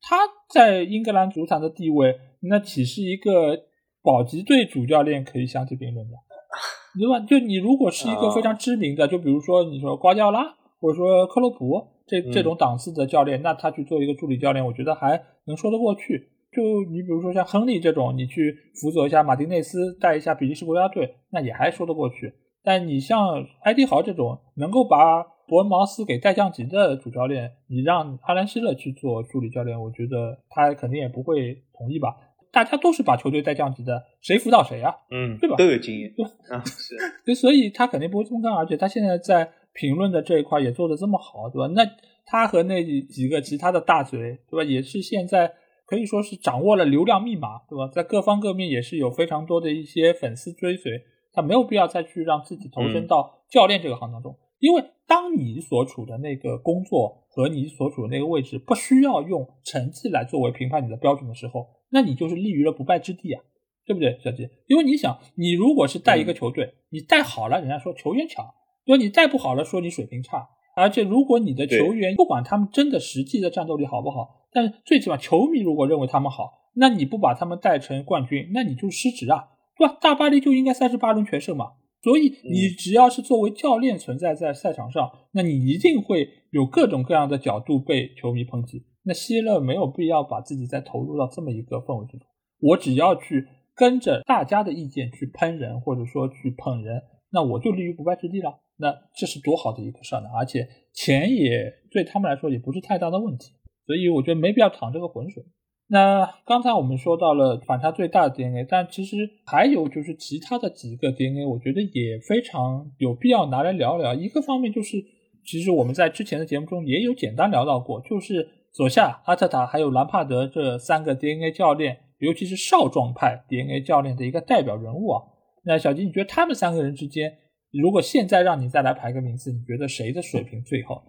[0.02, 0.18] 他
[0.54, 3.71] 在英格兰足坛的地位，那岂是一个？
[4.04, 6.14] 保级队主教练可以相提并论的，
[6.98, 7.20] 对吧？
[7.26, 10.44] 就你如果是一个非常知名的，就比如说你说瓜迪奥拉，
[10.80, 16.30] 或者说克洛普这这种档次的教练，那他去做一个助理教练，我觉得还能说得过去。
[16.52, 22.34] 就你比如说像亨利这种，你去辅佐一下马丁内斯，带一下比利时国家队，那也还说得过去。
[22.64, 32.16] 但你像埃迪豪这种能够把伯恩茅斯给带降级的主教练，你让阿兰希勒去做助理教练，我觉得他肯定也不会同意吧。
[32.52, 34.94] 大家都是把球队带降级的，谁辅导谁啊？
[35.10, 35.56] 嗯，对吧？
[35.56, 36.96] 都有经验，对啊，是。
[37.26, 41.68] 就所以他肯定不会这么干，而且他现在在评论的这一块也做的这么好，对吧？
[41.74, 41.90] 那
[42.26, 44.64] 他和那几个其他的大嘴，对吧？
[44.64, 45.54] 也是现在
[45.86, 47.88] 可以说是掌握了流量密码，对吧？
[47.88, 61.68] 在各方各面也是有非常多的一些粉丝追随，他没有必要再去让自己投身到教练这个行当中，因为当你所处的那个工作和你所处的那个位置不需要用成绩来作为评判你的标准的时候。
[61.92, 63.42] 那你就是立于了不败之地啊，
[63.86, 64.48] 对不对，小吉？
[64.68, 68.46] 因为你想，你如果是带一个球队，你带好了，人家说球员强；，
[68.86, 70.48] 因为你带不好了，说你水平差。
[70.74, 79.98] 而且，如果你的球员不管他们真的实际的战斗力好不好，但是最起码球迷如果认为他们好，那你不把他们带成冠军，那你就失职啊，对吧？
[80.00, 81.74] 大巴黎就应该三十八轮全胜嘛。
[82.02, 88.86] 所以，你只要是作为教练存在在赛场上，那你一定会有各种各样的角度被球迷抨击。
[89.04, 92.28] 那希勒没有必要把自己再投入到这么一个氛围之中。
[92.60, 98.60] 我只要去跟着大家的意见去喷人，或者说去捧人，那我就立于不败之地了。
[98.78, 100.28] 那这是多好的一个事儿呢！
[100.38, 103.54] 而且钱也对他们来说也不是太大的问题，
[103.88, 105.44] 所以我觉得没必要淌这个浑水。
[105.88, 114.14] 那刚才我们说到了反差最大的 DNA，但其实还有就是其他的几个 DNA，我觉得也非常有必要拿来聊聊。
[114.14, 115.04] 一个方面就是，
[115.44, 118.61] 其实我们在之前的节目中也有简单聊到过，就是。
[118.74, 125.22] 左下阿特塔还有兰帕德这三个 DNA 教练，尤其是少壮派 DNA 教练的一个代表人物啊。
[125.66, 127.32] 那小金，你觉得他们三个人之间，
[127.72, 131.04] 如果现在让你再来排个名次，你觉得谁的水平最好？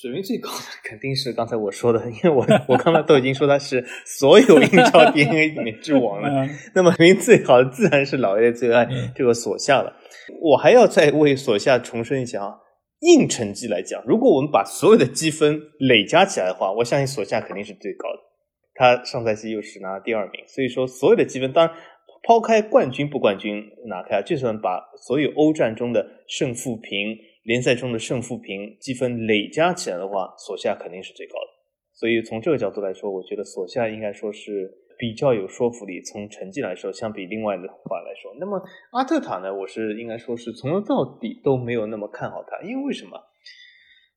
[0.00, 6.48] 水平最高的肯定是刚才我说的，因为我我刚才都已经说他是所有英超 DNA 里面之王了。
[6.76, 9.92] 那么名最好的自然是老爷最爱这个索夏了。
[10.40, 12.54] 我还要再为索夏重申一下啊。
[13.00, 18.18] 硬成绩来讲，如果我们把所有的积分累加起来的话，我相信索夏肯定是最高的。
[18.74, 21.76] 他上赛季又是拿了第二名，所以说所有的积分，当然
[22.22, 31.48] 抛开冠军不冠军拿开，就算把所有欧战中的胜负平、联赛中的胜负平积分累加起来的话，索夏肯定是最高的。
[31.92, 34.79] 所以从这个角度来说，我觉得索夏应该说是。
[35.00, 36.02] 比较有说服力。
[36.02, 39.52] 从成绩来说，相比另外的话来说，那么阿特塔呢？
[39.52, 42.60] 我是应该说是从头到底都没有那么看好他。
[42.68, 43.18] 因为为什么？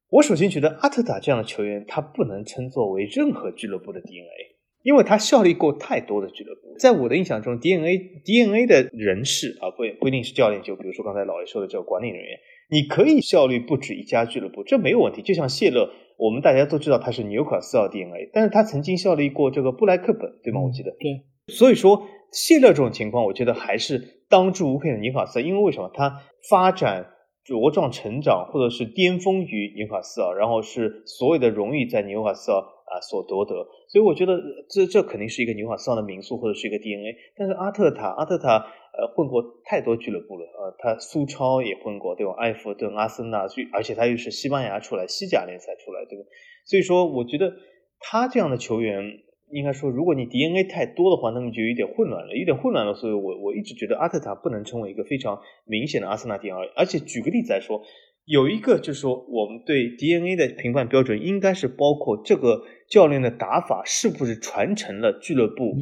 [0.09, 4.51] 我首先觉得阿特塔这样的球员，他不能称作为任何俱乐部的 DNA。
[4.84, 6.75] 因为他效力过太多的俱乐部。
[6.77, 12.38] 在我的印象中，DNA DNA 的人士啊，不不一定是教练，就比如说刚才老爷说的这个管理人员，
[12.69, 15.21] 你可以效力不止一家俱乐部，这没有问题。
[15.21, 20.61] 就像谢勒，我们大家都知道他是纽卡斯尔 DNA，但是他曾经效力过这个布莱克本，对吗？
[20.61, 20.91] 我记得。
[20.99, 21.26] 对。
[21.53, 27.07] 所以说，谢勒这种情况，我觉得还是当之无愧的纽卡斯尔，因为为什么他发展？
[27.45, 34.39] 茁壮成长，或者是巅峰于纽卡斯尔，然后是所有的荣誉在纽卡斯尔啊所夺得，所以我觉得
[34.70, 37.14] 这这肯定是一个纽卡斯尔的民宿或者是一个 DNA。
[37.36, 38.66] 但是阿特塔，阿特塔
[38.98, 42.34] 呃混过太多俱乐部了，呃，他苏超也混过，对吧？
[42.38, 46.26] 埃弗顿、阿森纳，而且他又是西班牙出来，西甲联赛出来，对吧？
[46.66, 47.54] 所以说，我觉得
[48.00, 49.20] 他这样的球员。
[49.52, 52.96] 应该说，如果你 DNA 太多的话，那么就有点混乱了，有点混乱了。
[52.96, 56.72] 所以我我一直觉得阿特塔不能成为一个非常明显的阿森纳 DNA。
[56.76, 57.80] 而且举个例子来说，
[58.26, 65.76] 有一个就是说，我们对 DNA 的评判标准应该是包括这个教练的打法是不是传承了俱乐部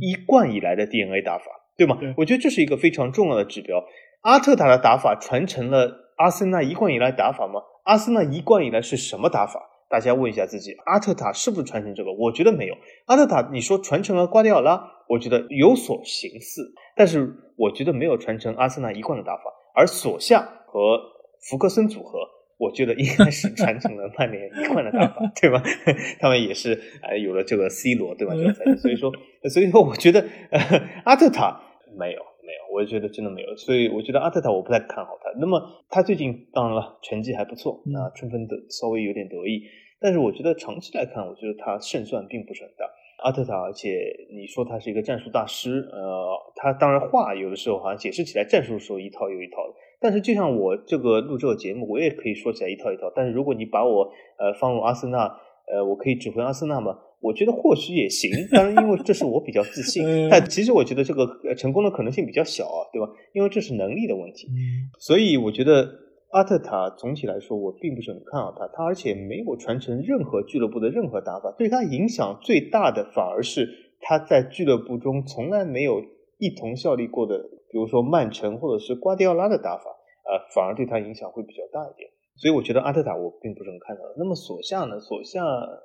[0.00, 1.44] 一贯以来的 DNA 打法，
[1.76, 1.98] 对吗？
[2.16, 3.84] 我觉得这是一个非常重要的指标。
[4.22, 7.60] 阿特塔的打法传承了阿森纳一贯以来打法吗？
[7.84, 9.68] 阿森纳一贯以来是什么打法？
[9.88, 12.12] 大家问一下自己，阿特塔是不是传承这个？
[12.12, 12.74] 我觉得没有。
[13.06, 19.42] 阿特塔，你说传承了瓜迪奥拉，我觉得有所形似，但是我觉得没有传承阿森纳一贯的打法。
[19.74, 20.98] 而索夏和
[21.40, 22.20] 福克森组合，
[22.58, 25.62] 我觉得应该是传承了曼联一贯的打法， 对吧？
[26.20, 28.34] 他们也是哎有了这个 C 罗，对吧？
[28.34, 29.12] 这个赛季，所以说，
[29.50, 30.60] 所以说，我觉得呃
[31.04, 31.60] 阿特塔
[31.98, 32.20] 没有。
[32.74, 35.30] 我觉得真的没有，所以我觉得阿特塔我不太看好他。
[35.38, 39.62] 那么他最近当然了，成绩还不错，那春分的稍微有点得意，
[40.00, 42.88] 但是我觉得长期来看，我觉得他胜算并不是很大。
[43.24, 44.00] 阿特塔，而且
[44.34, 53.10] 你说他是一个战术大师，呃，他当然话有的时候好像解释起来战术的时候一套又一套的，但是就像我这个录这个节目，我也可以说起来一套一套。
[53.14, 55.18] 但是如果你把我呃放入阿森纳，
[55.72, 56.98] 呃，我可以指挥阿森纳吗？
[57.20, 63.08] 我觉得或许也行，当然，因为这是我比较自信， 但其实我觉得这个成功的可能性比较小啊，对吧？
[63.32, 64.48] 因为这是能力的问题，
[64.98, 65.88] 所以我觉得
[66.32, 73.68] 阿特塔总体来说我并不是很看好他，他而且没有传承任何俱乐部的任何打法，对他影响最大的反而是
[74.00, 76.02] 他在俱乐部中从来没有
[76.38, 77.40] 一同效力过的，
[77.72, 79.84] 比如说曼城或者是瓜迪奥拉的打法，
[80.28, 82.08] 呃，反而对他影响会比较大一点。
[82.36, 84.02] 所以我觉得阿特塔我并不是很看好。
[84.16, 85.00] 那么索夏呢？
[85.00, 85.40] 索夏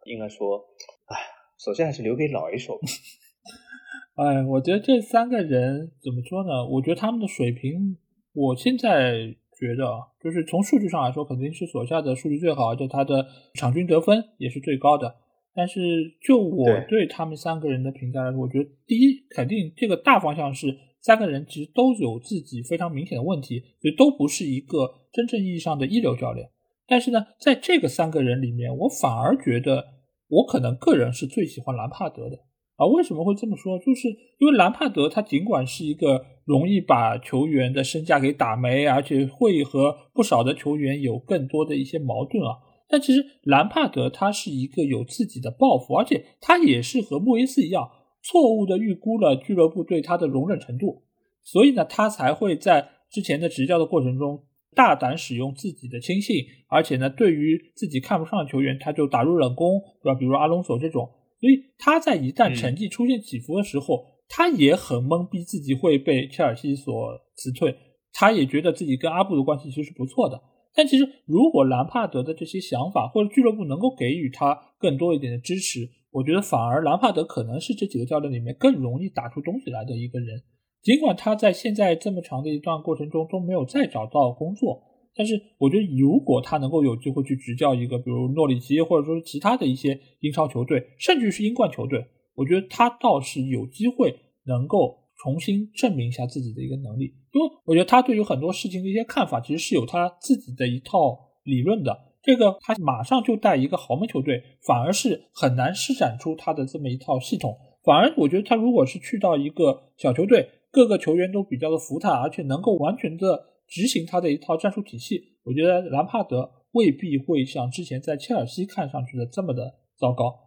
[0.06, 0.60] 应该说。
[1.08, 1.16] 哎，
[1.58, 2.78] 索夏还是留给老一手。
[4.16, 6.68] 哎，我觉得这三个人怎么说呢？
[6.70, 7.98] 我觉得他们的水平，
[8.34, 15.16] 我现在觉得啊，就是从数据上来说，肯定是索夏的数据最好，就他的场均得分也是最高的。
[15.54, 15.80] 但是
[16.22, 20.68] 就我对他们三个人的评价来说，我觉得第一，肯定这个大方向是
[21.08, 26.50] 三个人其实都有自己非常明显的问题，所以都不是一个真正意义上的一流教练。
[26.86, 29.96] 但是呢，在这个三个人里面，我反而觉得。
[30.30, 32.36] 我可能个人是最喜欢兰帕德的
[32.76, 33.80] 啊，为什么会这么说？
[33.80, 47.90] 就是因为兰帕德他尽管是一个容易把球员的身价给打没，而且会和不少的球员有更多的一些矛盾啊，但其实兰帕德他是一个有自己的抱负，而且他也是和莫耶斯一样，
[48.30, 51.04] 错误的预估了俱乐部对他的容忍程度，
[51.44, 54.44] 所以呢，他才会在之前的执教的过程中。
[54.76, 56.36] 大胆使用自己的亲信，
[56.68, 60.20] 而且呢，对于自己看不上的球员，他就打入冷宫，对吧？
[60.20, 61.10] 比如阿隆索这种，
[61.40, 66.94] 所以他在一旦成绩出现起伏的时候，他也很懵逼，自己会被切尔西所
[67.36, 67.74] 辞退。
[68.14, 70.40] 他也觉得自己跟阿布的关系其实是不错的。
[70.76, 80.42] 但其实，如果兰帕德的这些想法或者俱乐部能够给予他更多一点的支持，我觉得反而兰帕德可能是这几个教练里面更容易打出东西来的一个人。
[80.82, 84.82] 尽管他在现在这么长的一段过程中都没有再找到工作，
[85.16, 92.06] 但是我觉得如果他能够有机会去执教一个，比如诺里奇或者说其他的一些英超球队，甚至是英冠球队，
[92.36, 97.14] 我觉得他倒是有机会能够重新证明一下自己的一个能力。
[97.34, 102.08] 因为我觉得他对于很多事情的一些看法，其实是有他自己的一套理论的。
[102.28, 107.58] 这个他马上就带一个豪门球队，反而是很难施展出他的这么一套系统。
[107.86, 115.38] 反而我觉得他如果是去到一个小球队，各个球员都比较的服他，而且能够完全的执行他的一套战术体系。
[115.46, 120.38] 我觉得兰帕德未必会像之前在切尔西看上去的这么的糟糕。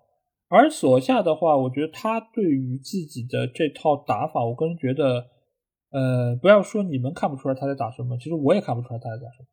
[0.50, 5.24] 而索夏的话，我觉得他对于自己的这套打法，我个人觉得，
[5.92, 9.46] 呃，不要说你们看不出来他在打什么，其实我也看不出来他在打什么。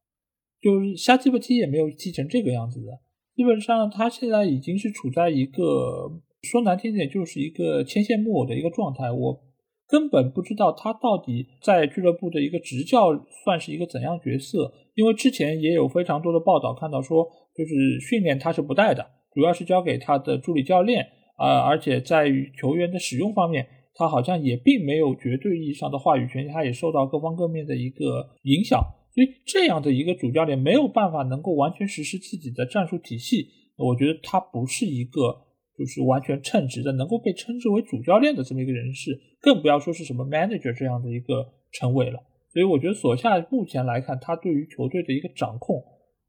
[0.62, 3.00] 就是瞎踢不踢也没有踢成这个样子的。
[3.36, 9.12] 基本上他现在已经是处在一个说难听点，就是一个牵线木偶的一个状态。
[9.12, 9.44] 我。
[9.90, 28.82] 根本不知道他到底在俱乐部的一个执教算是一个怎样角色，因为之前也有非常多的报道看到说，就是训练他是不带的，主要是交给他的助理教练啊，而且在于球员的使用方面，他好像也并没有绝对意义上的话语权，他也受到各方各面的一个影响。
[29.18, 35.36] 所以这样的一个主教练没有办法能够完全实施自己的战术体系，我觉得他不是一个
[35.76, 42.20] 就是完全称职的，能够被称之为主教练的这么一个人士，更不要说是什么 manager 这样的一个称谓了。
[42.54, 45.84] 所以我觉得索夏目前来看，他对于球队的一个掌控，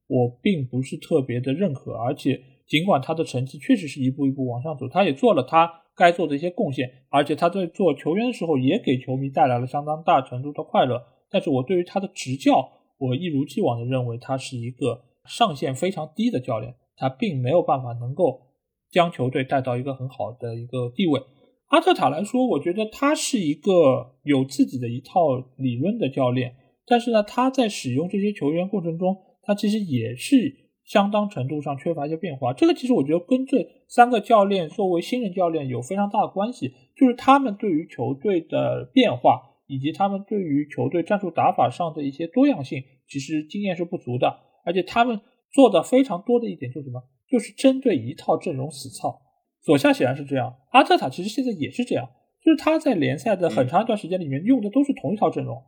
[0.07, 1.93] 我并不是特别的认可。
[1.93, 11.03] 而且尽管他的成绩确实是一步一步往上走，他也做了他该做的一些贡献，而且他在做球员的时候也给球迷带来了相当大程度的快乐。
[11.31, 12.67] 但是我对于他的执教，
[12.99, 18.43] 我一如既往的认为他是一个上限非常低的教练，他并没有办法能够
[18.91, 21.21] 将球队带到一个很好的一个地位。
[21.69, 32.55] 阿特塔来说，我觉得他是一个有自己的一套理论的教练，但是呢，他在使用这些球员过程中，他其实也是相当程度上缺乏一些变化。
[32.55, 39.48] 这个其实我觉得跟这三个教练作为新人教练有非常大的关系，就是他们对于球队的变化。
[39.69, 45.21] 以及他们对于球队战术打法上的一些多样性，其实经验是不足的，而且他们
[45.53, 47.01] 做的非常多的一点就是什么？
[47.31, 49.21] 就是针对一套阵容死操。
[49.63, 52.09] 左下显然是这样，阿特塔其实现在也是这样，
[52.43, 55.63] 就是他在联赛的很长一段时间里面用的都是同一套阵容，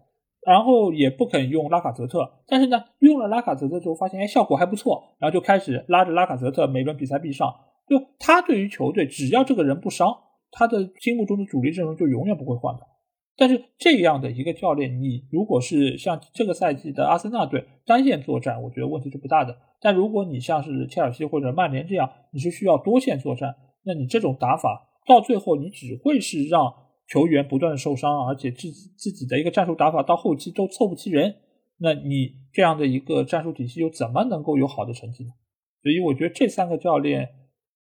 [0.46, 7.52] 然后也不肯用拉卡泽特，但是呢，用了拉卡泽特之后发现哎效果还不错，然后就开始拉着拉卡泽特每轮比赛必上。
[7.86, 10.16] 就他对于球队，只要这个人不伤，
[10.52, 12.86] 他的心目中的主力阵容就永远不会换的。
[13.40, 19.56] 但是这样的一个教练，你如果是像这个赛季的阿森纳队单线作战，我觉得问题是不大的。
[19.80, 26.70] 但如果你像是切尔西或者曼联这样，你是需要多线作战，那你这种打法到最后你只会是让
[27.08, 31.36] 球员不断的受伤，而且自自己的一个战术打法到后期都凑不齐人。
[31.78, 35.30] 那你这样的一个战术体系又怎么能够有好的成绩呢？
[35.82, 37.26] 所以我觉得这三个教练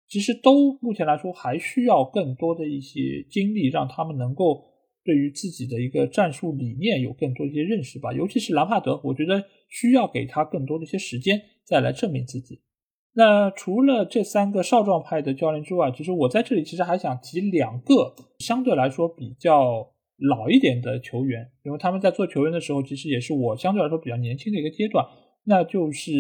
[0.09, 4.75] 其实都目前来说还需要更多的一些精力，让他们能够。
[5.07, 12.61] 对于自己的一个战术理念有更多一些认识吧，尤其是兰帕德，我觉得需要给他更多的一些时间再来证明自己。
[13.15, 19.89] 那除了这三个少壮派的教练之外，其实我在这里其实还想提两个相对来说比较
[20.19, 25.07] 老一点的球员，因为他们在做球员的时候，其实也是我相对来说比较年轻的一个阶段，
[25.45, 26.11] 那就是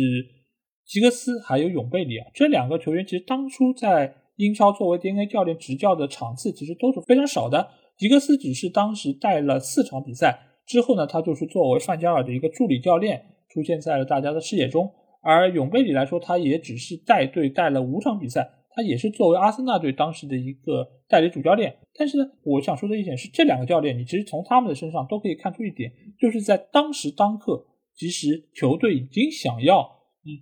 [0.86, 7.68] 吉格斯还有永贝里啊，这两个球员其实当初在英超作为 DNA 教练执教的场次其实都是非常少的。
[7.96, 14.92] 吉格斯只是当时带了四场比赛之后呢，他就是作为范加尔的一个助理教练出现在了大家的视野中。
[15.22, 21.74] 而永贝里来说，他也只是带队带了五场比赛，他也是作为阿森纳队当时的一个代理主教练。
[21.98, 25.90] 但是呢，我想说的一点是，这两个教练，你其实从他们的身上都可以看出一点，
[26.20, 27.66] 就是在当时当刻，
[27.96, 29.90] 其实球队已经想要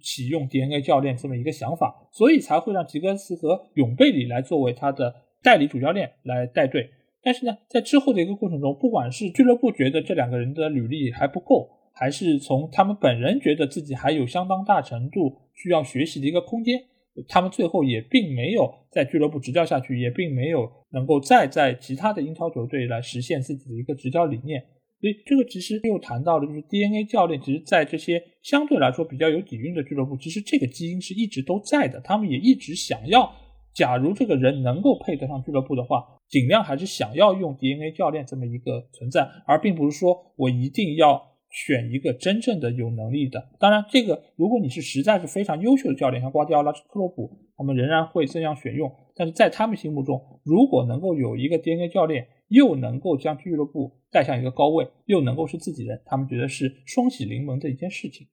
[0.03, 6.91] 启用 DNA 教练这么一个想法，所以才会让吉格斯和永贝里来作为他的代理主教练来带队。
[7.25, 16.79] 但是呢，在之后的一个过程中，不管是俱乐部觉得这两个人的履历还不够，还是从他们本人觉得自己还有相当大程度需要学习的一个空间，
[17.27, 24.63] 他们最后也并没有在俱乐部执教下去，也并没有能够再在其他的英超球队来实现自己的一个执教理念。
[25.01, 33.35] 所以这个其实又谈到了，就是 DNA 教练，其实在这些相对来说比较有底蕴的俱乐部，其实这个基因是一直都在的，他们也一直想要。
[33.75, 41.21] 假如这个人能够配得上俱乐部的话，尽量还是想要用 DNA 教练这么一个存在，而并不是说我一定要
[41.51, 43.51] 选一个真正的有能力的。
[43.59, 48.91] 当然，这个如果你是实在是非常优秀的教练，像瓜迪奥拉、克洛普，他们仍然会这样选用。
[49.17, 58.27] 但是在他们心目中，如果能够有一个 DNA 教练，又能够将俱乐部带向一个高位，又能够是自己人，他们觉得是双喜临门的一件事情。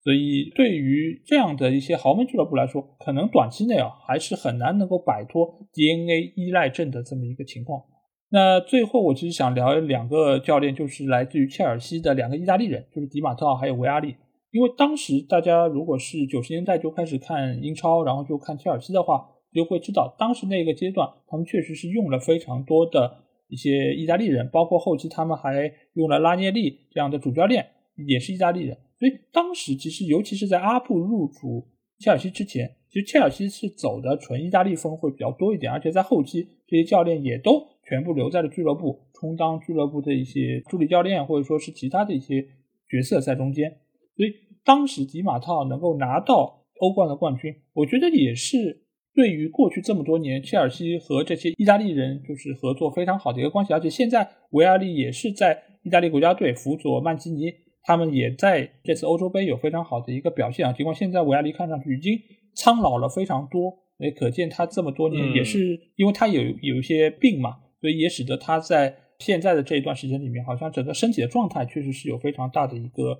[0.00, 7.82] 所以，对于这样的一些豪门俱乐部来说，可能短期内啊，还是很难能够摆脱 DNA 依赖症的这么一个情况。
[8.30, 14.14] 那最后，我其实想聊两个教练，就是来自于切尔西的两个意大利人，就是迪马特奥还有维阿利。
[14.50, 27.66] 因为当时大家如果是九十年代就开始看英超，然后就看切尔西的话，就会知道当时那个阶段，他们确实是用了非常多的一些意大利人，包括后期他们还用了拉涅利这样的主教练，
[28.06, 28.78] 也是意大利人。
[28.98, 31.68] 所以当时其实，尤其是在阿布入主
[31.98, 42.44] 切尔西之前，其实切尔西是走的纯意大利风会比较多一点，而且在后期这些教练也都全部留在了俱乐部，充当俱乐部的一些助理教练，或者说是其他的一些
[42.88, 43.78] 角色在中间。
[44.16, 44.34] 所以
[44.64, 48.82] 当时迪马特能够拿到欧冠的冠军，我觉得也是
[49.14, 53.72] 对于过去这么多年切尔西和这些意大利人就是合作非常好的一个关系。
[53.72, 57.52] 而且现在维亚利也是在意大利国家队辅佐曼基尼。
[57.88, 62.20] 他们也在这次欧洲杯有非常好的一个表现啊，尽管现在维亚利看上去已经
[62.54, 73.18] 苍老了非常多，也可见他这么多年也是因为他有有一些病嘛，所以也使得他在现在的这一段时间里面，好像整个身体的状态确实是有非常大的一个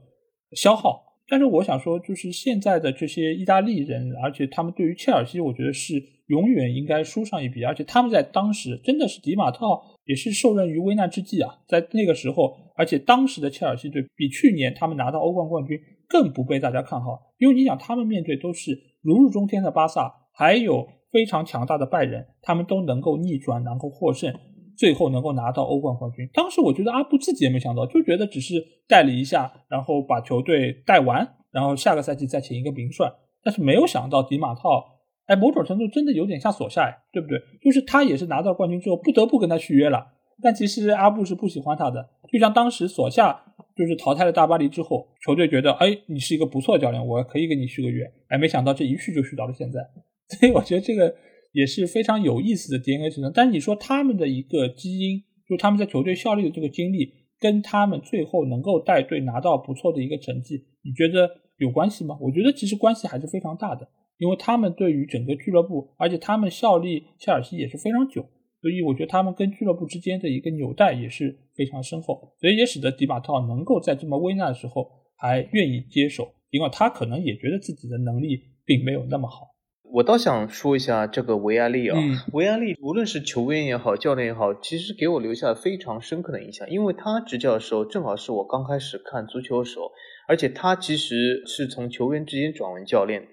[0.52, 1.02] 消耗。
[1.30, 5.94] 但是我想说，就是现在的这些意大利人，而且他们对于切尔西，我觉得是
[6.26, 7.64] 永远应该输上一笔。
[7.64, 9.64] 而且他们在当时真的是迪马特
[10.08, 15.78] 也是受任于危难之际啊，在那个时候，而且当时的切尔西队比去年他们拿到欧冠冠军
[16.08, 24.34] 更不被大家看好，因为你想他们面对都是如日中天的巴萨，还有非常强大的拜仁，他们都能够逆转，能够获胜。
[24.78, 33.12] 最后能够拿到欧冠冠军，当时我觉得阿布自己也没想到，就觉得只是带了一下，然后把球队带完，然后下个赛季再请一个名帅。
[33.42, 34.97] 但是没有想到迪马套，
[35.28, 37.40] 哎，某种程度真的有点像索夏，对不对？
[37.62, 40.04] 就是他也是拿到冠军之后不得不跟他续约了。
[40.42, 43.40] 但其实阿布是不喜欢他的，就像当时索夏
[43.76, 48.04] 就是淘汰了大巴黎之后，球队觉得哎你是一个不错的教练，我可以给你续个约。
[48.28, 49.80] 哎，没想到这一续就续到了现在，
[50.36, 51.14] 所以我觉得这个。
[51.52, 57.10] 也是非常有意思的 DNA 成，但是你说他们的一个基因，就他们在球队效力的这个经历，
[57.40, 62.18] 跟他们最后能够带队拿到不错的一个成绩，你觉得有关系吗？
[62.20, 63.88] 我觉得其实关系还是非常大的，
[64.18, 68.28] 因为他们对于整个俱乐部，而且他们效力切尔西也是非常久，
[68.60, 79.54] 所以我觉得他们跟俱乐部之间的一个纽带也是非常深厚，所以也使得迪马特能够在这么危难的时候还愿意接手，尽管他可能也觉得自己的能力并没有那么好。
[79.90, 81.96] 我倒想说一下这个维亚利啊，
[82.34, 89.90] 维亚利无论是球员也好，教练也好，其实给我留下非常深刻的印象，因为他执教的时候正好是我刚开始看足球的时候，
[90.28, 93.26] 而且他其实是从球员之间转为教练，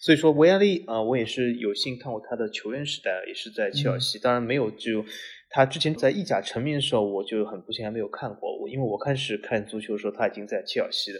[0.00, 5.04] 所以说维亚利啊，我也是有幸看过他的球员时代，也是在切尔西，当然没有就
[5.50, 11.18] 他之前在意甲成名的时候，我就很不幸还没有看过，我因为我开始看足球的时候他已经在切尔西了，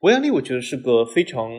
[0.00, 1.50] 维亚利我觉得是个非常。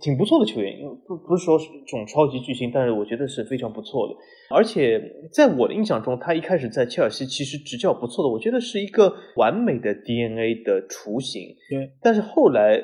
[0.00, 0.78] 挺不错的球员，
[1.08, 4.14] 不不是说是这种超级巨星，但是我觉得是非常不错的。
[4.54, 5.00] 而且
[5.32, 11.42] 在我的印象中，他一开始在切尔西其实执教不错的，我觉得是一个完美的 DNA 的雏形。
[11.68, 12.80] 对，但是后来。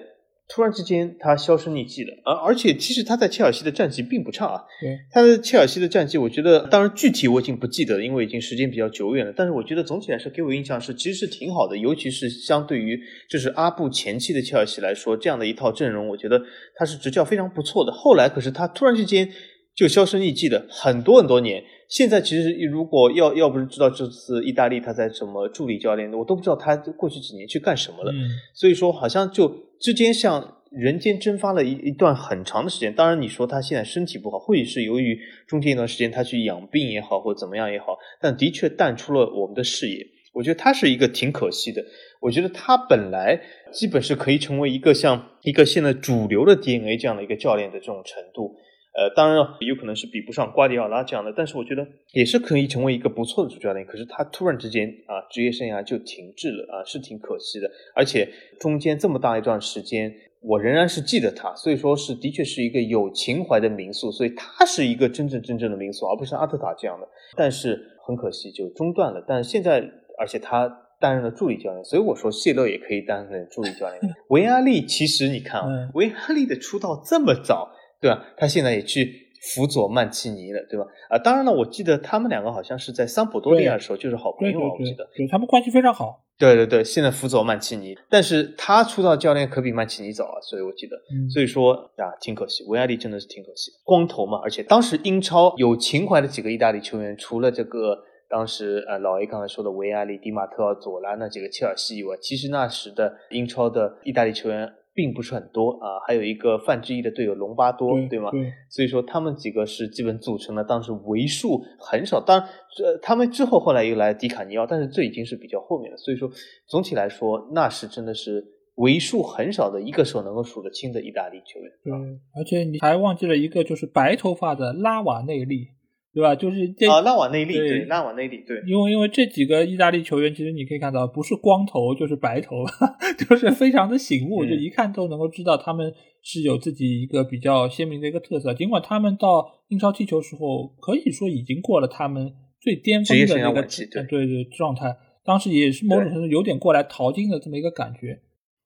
[0.47, 4.61] 突然之间，他销声匿迹了，而而且其实他在切尔西的战绩并不差啊。
[4.79, 9.33] 对，他的切尔西的战绩，我觉得当然具体我已经不记得了，因为已经时间比较久远了。
[9.35, 16.43] 但是我觉得总体来说给我印象是其实是挺好的，尤其是相对于就是阿布前期的切尔西来说，这样的一套阵容，我觉得
[16.77, 17.91] 他是执教非常不错的。
[17.91, 19.27] 后来可是他突然之间
[19.75, 21.65] 就销声匿迹了很多很多年。
[21.95, 28.13] 现在其实如果要要不是知道这次意大利他在什么助理教练，我都不知道他过去几年去干什么了。
[28.53, 32.93] 所以说好像就之间像人间蒸发了一一段很长的时间。
[32.93, 35.17] 当然你说他现在身体不好，或许是由于
[35.47, 40.05] 中间一段时间他去养病也好，或怎么样也好，但的确淡出了我们的视野。
[40.33, 41.81] 我觉得他是一个挺可惜的。
[42.21, 43.41] 我觉得他本来
[43.73, 48.57] 基本是可以成为一个像一个现在主流的 DNA 这样的一个教练的这种程度。
[48.97, 53.85] 呃，当然有可能是比不上瓜迪奥拉这样的，但是我觉得也是可以成为一个不错的主教练。
[53.85, 57.69] 可是他突然之间啊，职业生涯就停滞了啊，是挺可惜的。
[57.93, 58.29] 而且
[58.61, 67.09] 中间这么大一段时间，我仍然是记得他，所以说是的确是一个有情怀的民宿，所以他是一个真正真正的民宿，而不是阿特塔这样的。
[67.37, 69.25] 但是很可惜就中断了。
[69.27, 69.81] 但是现在，
[70.21, 70.69] 而且他
[71.01, 74.01] 担任了助理教练，所以我说谢勒也可以担任助理教练。
[74.31, 77.73] 维阿利其实你看啊，维阿利的出道这么早。
[78.05, 78.23] 对吧？
[78.37, 79.11] 他现在也去
[79.55, 80.85] 辅佐曼奇尼了，对吧？
[81.09, 86.23] 啊，当然了，我记得他们两个好像是在桑普多利亚的时候就是好朋友，我记得，对他们关系非常好。
[86.37, 90.97] 对对对，现在辅佐曼奇尼，但是他出道教练可比曼奇尼早啊，所以我记得，
[91.31, 97.97] 所以说啊，挺可惜，维亚利真的是挺可惜，光头嘛，而且当时英超有情怀的几个意大利球员，除了这个
[98.29, 104.73] 当时呃老 A 刚才说的维亚利、迪马特、佐拉那几个切尔西以外，其实那时的英超的意大利球员。
[104.95, 108.31] 并不是很多啊，还有一个范志毅的队友隆巴多，对吗？
[108.31, 112.21] 对所以说他们几个是基本组成了当时为数很少。
[112.21, 112.49] 当然，
[112.85, 115.97] 呃，他们之后后来又来迪卡尼奥，但是这已经是比较后面了。
[115.97, 116.31] 所以说，
[116.67, 118.45] 总体来说，那是真的是
[118.77, 121.73] 为数很少的一个手能够数得清的意大利球员。
[121.83, 121.93] 对，
[122.41, 125.69] 而且你还忘记了一个，就是白头发的拉瓦内利。
[126.15, 126.35] 对吧？
[126.37, 132.65] 就是这啊，拉瓦内利对，拉瓦内利对，因为因为这几个意大利球员，其实你可以看到，不是光头就是白头，
[133.19, 135.93] 就是非常的醒目，就一看都能够知道他们
[136.23, 138.55] 是有自己一个比较鲜明的一个特色。
[138.55, 143.63] 尽管他们到英超踢球时候，可以说已经过了他们最巅峰的那个
[144.09, 148.21] 对对状态，当时也是某种程度有点过来淘金的这么一个感觉。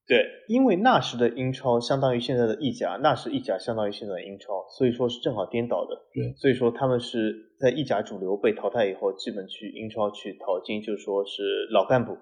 [0.08, 5.94] 对，因为那时的英超相当于现在的意甲，那时意甲相当于现在的英超，所以说是正好颠倒的。
[6.14, 12.16] 对，所以说他们是在意甲主流被淘汰以后，基本去英超去淘金，就是说是老干部。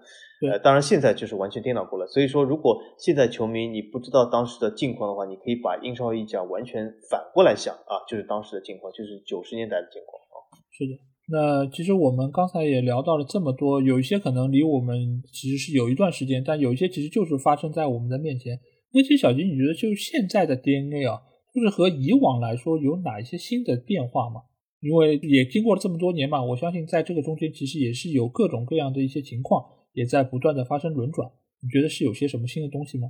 [0.51, 2.09] 呃，当然现在就是完全颠倒过了。
[2.09, 10.35] 所以说，如果现在球迷你不知道当时的境况的话，你可以把英超、意甲完全反过来想啊，就是当时的境况，就是九十年代的境况啊。
[10.73, 11.16] 是的。
[11.29, 18.61] 那其实我们刚才也聊到了这么多，有一些可能离我们其实是有一段时间，但有一些其实就是发生在我们的面前。
[18.93, 21.21] 那其实小吉，你觉得就现在的 DNA 啊，
[21.53, 24.43] 就是和以往来说有哪一些新的变化吗？
[24.81, 29.65] 因为也经过了这么多年嘛，我相信在这个中间其实也是有各种各样的一些情况
[29.95, 31.29] 也在不断的发生轮转。
[31.61, 33.09] 你觉得是有些什么新的东西吗？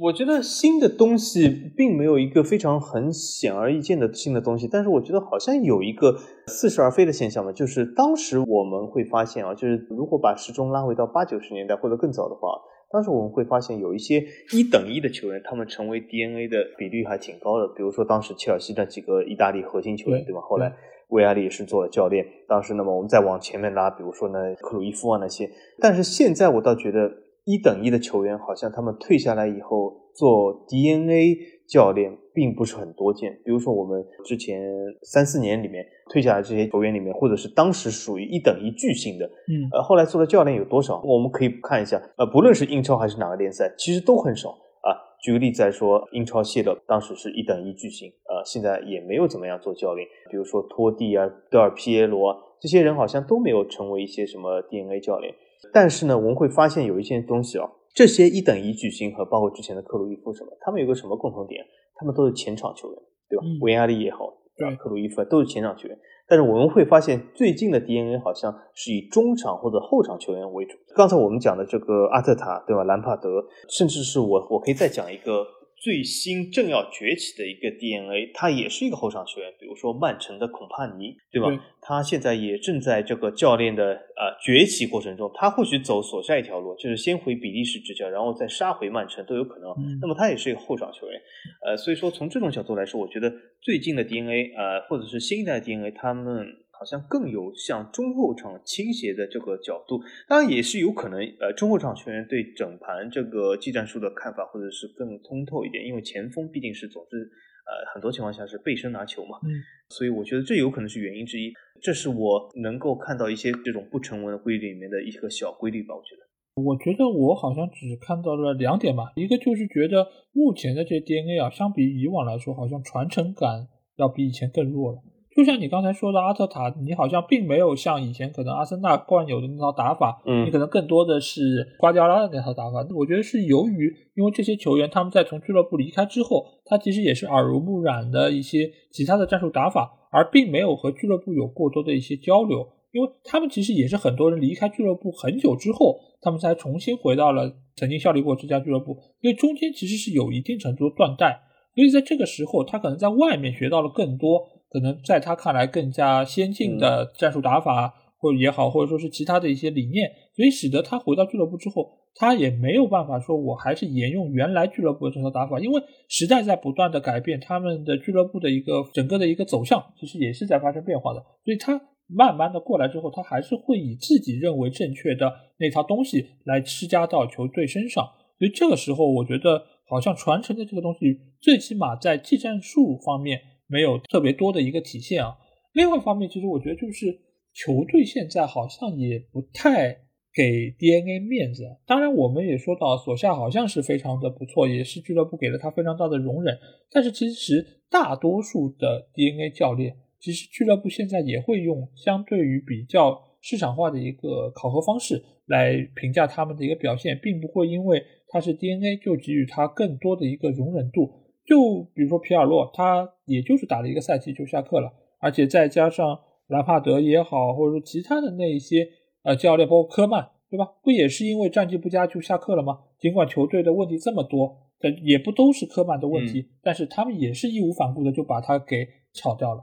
[0.00, 6.16] 我觉得新的东西并没有一个非常很显而易见的新的东西，但是我觉得好像有一个
[6.46, 12.58] 似是而非的现象嘛，就是当时我们会发现啊，就是如果把时钟拉回到八九十年代或者更早的话，
[12.90, 20.40] 当时我们会发现有一些一等一的球员，他们成为 DNA 的比率还挺高的，比如说当时切尔西的几个意大利核心球员，对吧？
[20.40, 20.72] 后来
[21.08, 27.10] 维埃利也是做了教练，当时那么我们再往前面拉，比如说呢克鲁伊夫啊那些，但是现在我倒觉得。
[27.44, 31.36] 一等一的球员，好像他们退下来以后做 DNA
[31.66, 33.32] 教练并不是很多见。
[33.44, 34.62] 比如说，我们之前
[35.02, 41.02] 三四年里面退下来这些球员里面，或者是当时属于一等一巨星的，嗯，呃，后来做的教练有多少？
[41.04, 44.94] 我们可以看一下，呃，不论是英超还是哪个联赛，其实都很少啊。
[45.20, 50.06] 举个例子来说，英超谢勒当时是一等一巨星，呃，现在也没有怎么样做教练。
[50.30, 55.34] 比如说托蒂啊、德尔皮耶罗啊，这些人好像都没有成为一些什么 DNA 教练。
[55.72, 61.64] 但是呢，我们会发现有一些东西哦，这些一等一巨星和包括之前的克鲁伊夫什么，他们有个什么共同点？
[61.94, 62.98] 他们都是前场球员，
[63.28, 63.44] 对吧？
[63.60, 64.74] 维亚利也好，对吧？
[64.76, 65.98] 克鲁伊夫都是前场球员。
[66.26, 70.76] 但是我们会发现，最近的 DNA 好像是以中场或者后场球员为主。
[70.96, 72.84] 刚才我们讲的这个阿特塔，对吧？
[72.84, 75.46] 兰帕德，甚至是我，我可以再讲一个。
[75.82, 81.64] 最新正要崛起的一个 DNA，他也是一个后场球员，比如说曼城的孔帕尼，对吧？
[81.80, 89.74] 他现在也正在这个教练的呃崛起过程中，他或许走索下一条路，就是先回比利时执教，然后再杀回曼城都有可能。
[90.00, 91.20] 那么他也是一个后场球员，
[91.66, 96.61] 呃，所以说从这种角度来说，我觉得最近的 DNA，呃，或者是新一代 DNA，他们。
[96.82, 111.52] 好像更有向中后场倾斜的这个角度，当然也是有可能，呃，中后场球员对整盘这个技战术的看法，或者是更通透一点，因为前锋毕竟是总是，呃，很多情况下是背身拿球嘛，嗯，所以我觉得这有可能是原因之一。
[111.80, 116.22] 这是我能够看到一些这种不成文的规律里面的一个小规律吧，我觉得。
[116.56, 123.68] 我觉得我好像只看到了两点吧，一个就是觉得目前的这 DNA 啊，相比以往来说，好像传承感
[123.98, 124.98] 要比以前更弱了。
[125.34, 132.86] 就像你刚才说的，阿特塔，你好像并没有像以前可能阿森纳惯有的那套打法，嗯，你可能更多的是瓜迪奥拉的那套打法。
[132.94, 142.68] 我觉得是由于，因为这些球员他们在从俱乐部离开之后，他其实也是耳濡目染的一些其他的战术打法，而并没有和俱乐部有过多的一些交流。
[142.92, 151.40] 因为他们其实也是很多人离开俱乐部很久之后，他们才重新回到了曾经效力过这家俱乐部，所以中间其实是有一定程度的断代。
[151.74, 154.42] 所以在这个时候，他可能在外面学到了更多。
[154.72, 171.20] 可能在他看来更加先进的战术打法，或者也好，或者说是其他的一些理念，所以使得他回到俱乐部之后，他也没有办法说我还是沿用原来俱乐部的这套打法，因为时代在不断的改变，他们的俱乐部的一个整个的一个走向，其实也是在发生变化的。
[171.44, 178.04] 所以他慢慢的过来之后，他还是会以自己认为正确的那套东西来施加到球队身上。
[178.38, 183.40] 所以这个时候，我觉得好像传承的这个东西，最起码在技战术方面。
[183.72, 185.38] 没有特别多的一个体现啊。
[185.72, 187.18] 另外一方面，其实我觉得就是
[187.54, 189.96] 球队现在好像也不太
[190.34, 191.64] 给 DNA 面子。
[191.86, 196.58] 当然，我们也说到索夏好像是非常的不错，也是俱乐部给了他非常大的容忍。
[196.90, 211.21] 但是其实大多数的 DNA 教练，其实俱乐部现在也会用相对于比较市场化的一个考核方式来评价他们的一个表现，并不会因为他是 DNA 就给予他更多的一个容忍度。
[211.52, 218.88] 就比如说皮尔洛，他也就是打了一个赛季就下课了，而且再加上兰帕德也好，或者说其他的那一些
[219.22, 220.64] 呃教练，包括科曼，对吧？
[220.82, 222.78] 不也是因为战绩不佳就下课了吗？
[222.98, 229.62] 尽管球队的问题这么多，但也不都是科曼的问题，但是他们也是义无反顾的就把他给炒掉了。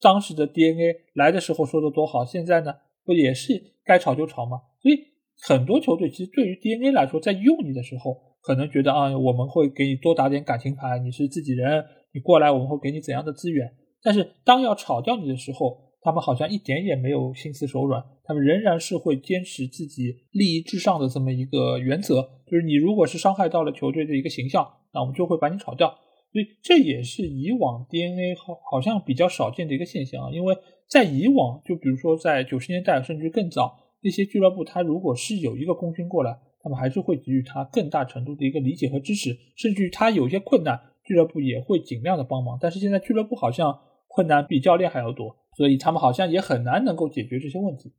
[0.00, 2.72] 当时的 DNA 来的时候说的多好，现在呢
[3.04, 4.62] 不也是该炒就炒吗？
[4.80, 4.98] 所以
[5.42, 8.22] 很多球队其实对于 DNA 来说，在用你的时候。
[8.46, 11.84] 可能觉得啊，我们会给你多打点感情牌，你是自己人，
[12.14, 13.68] 你过来我们会给你怎样的资源。
[14.00, 25.88] 但是当要炒掉你的时候，他们好像一点也没有心慈手软，他们仍然是会坚持自己利益至上的这么一个原则，就是你如果是伤害到了球队的一个形象，那我们就会把你炒掉。
[26.32, 30.56] 所以这也是以往 DNA 好好像比较少见的一个现象啊，因为
[30.88, 42.58] 在以往，就比如说在九十年代甚至更早，那些俱乐部他如果是有一个功勋过来，他们还是会给予他更大程度的一个理解和支持，甚至于他有些困难，俱乐部也会尽量的帮忙。
[42.60, 47.92] 但是现在俱乐部好像困难比教练还要多，所以他们好像也很难能够解决这些问题。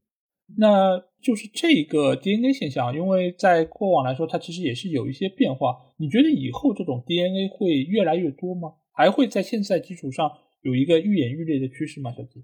[0.57, 5.77] 那就是这个 DNA 现象，因为在过往来说，它其实也是有一些变化。
[5.95, 8.73] 你觉得以后这种 DNA 会越来越多吗？
[8.91, 10.29] 还会在现在基础上
[10.61, 12.11] 有一个愈演愈烈的趋势吗？
[12.11, 12.43] 小吉？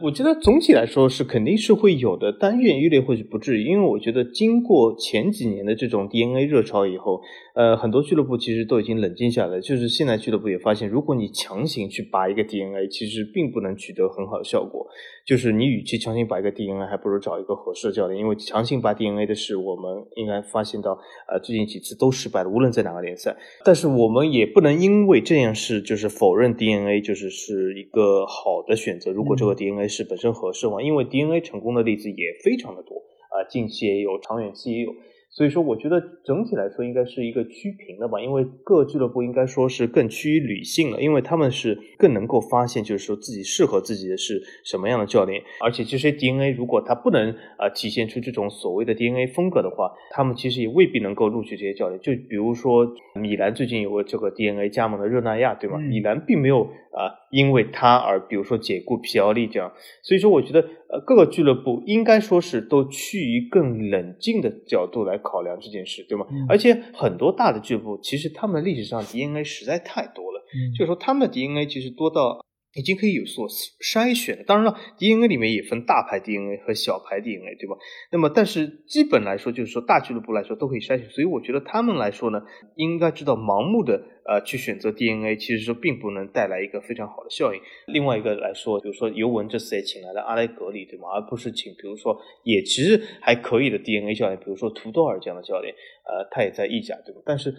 [0.00, 7.20] 我觉得总体来说是肯定是会有的，但愈演愈烈或许不至于，因为我觉得经过前几年的这种 DNA 热潮以后，
[7.54, 9.60] 呃，很多俱乐部其实都已经冷静下来。
[9.60, 14.86] 就是现在俱乐部也发现，如果你强行去拔一个 DNA，其实并不能取得很好的效果。
[15.26, 23.36] 就是你与其强行拔一个 DNA，还不如找一个合适的教练，因为强行拔 DNA 的事，我们应该发现到，呃，最近几次都失败了，无论在哪个联赛。
[23.62, 29.12] 但是我们也不能因为这件事就是否认 DNA 就是是一个好的选择。
[29.12, 32.96] 如果这个 DNA 是本身合适吗，因为 DNA 成功的例子也非常的多，
[33.30, 34.94] 啊，近期也有，长远期也有。
[35.34, 51.98] 所以说，我觉得整体来说应该是一个趋平的吧，因为各俱乐部应该说是更趋于理性了，因为他们是更能够发现，就是说自己适合自己的是什么样的教练，而且这些 DNA 如果他不能啊体现出这种所谓的 DNA 风格的话，他们其实也未必能够录取这些教练。
[52.00, 55.78] 就比如说米兰最近有个这个 DNA 加盟的热那亚，对吗？
[55.78, 59.72] 米兰并没有啊因为他而比如说解雇皮奥利这样，
[60.02, 60.62] 所以说我觉得
[60.92, 65.18] 呃各个俱乐部应该说是都趋于更冷静的角度来。
[65.18, 66.26] 考量这件事，对吗？
[66.48, 70.42] 而且很多大的俱乐部，其实他们历史上 DNA 实在太多了，
[70.76, 72.44] 就是说他们的 DNA 其实多到。
[72.74, 74.44] 已经可以有所筛选了。
[74.44, 77.76] 当然了，DNA 里面也分大牌 DNA 和小牌 DNA，对吧？
[78.10, 81.08] 那么，但是基本来说，就是说大俱乐部来说都可以筛选。
[81.10, 82.40] 所以我觉得他们来说呢，
[82.76, 87.60] 应该知道盲目的呃去选择 DNA，其实说并不能带来一个非常好的效应。
[87.86, 91.08] 另外一个来说，比如说尤文这次也请来了阿莱格里，对吗？
[91.14, 97.20] 而不是请比如说也其实还可以的 DNA 教练，比如说图多尔这样的教练，呃，他也在意甲，对吧？
[97.26, 97.54] 但是。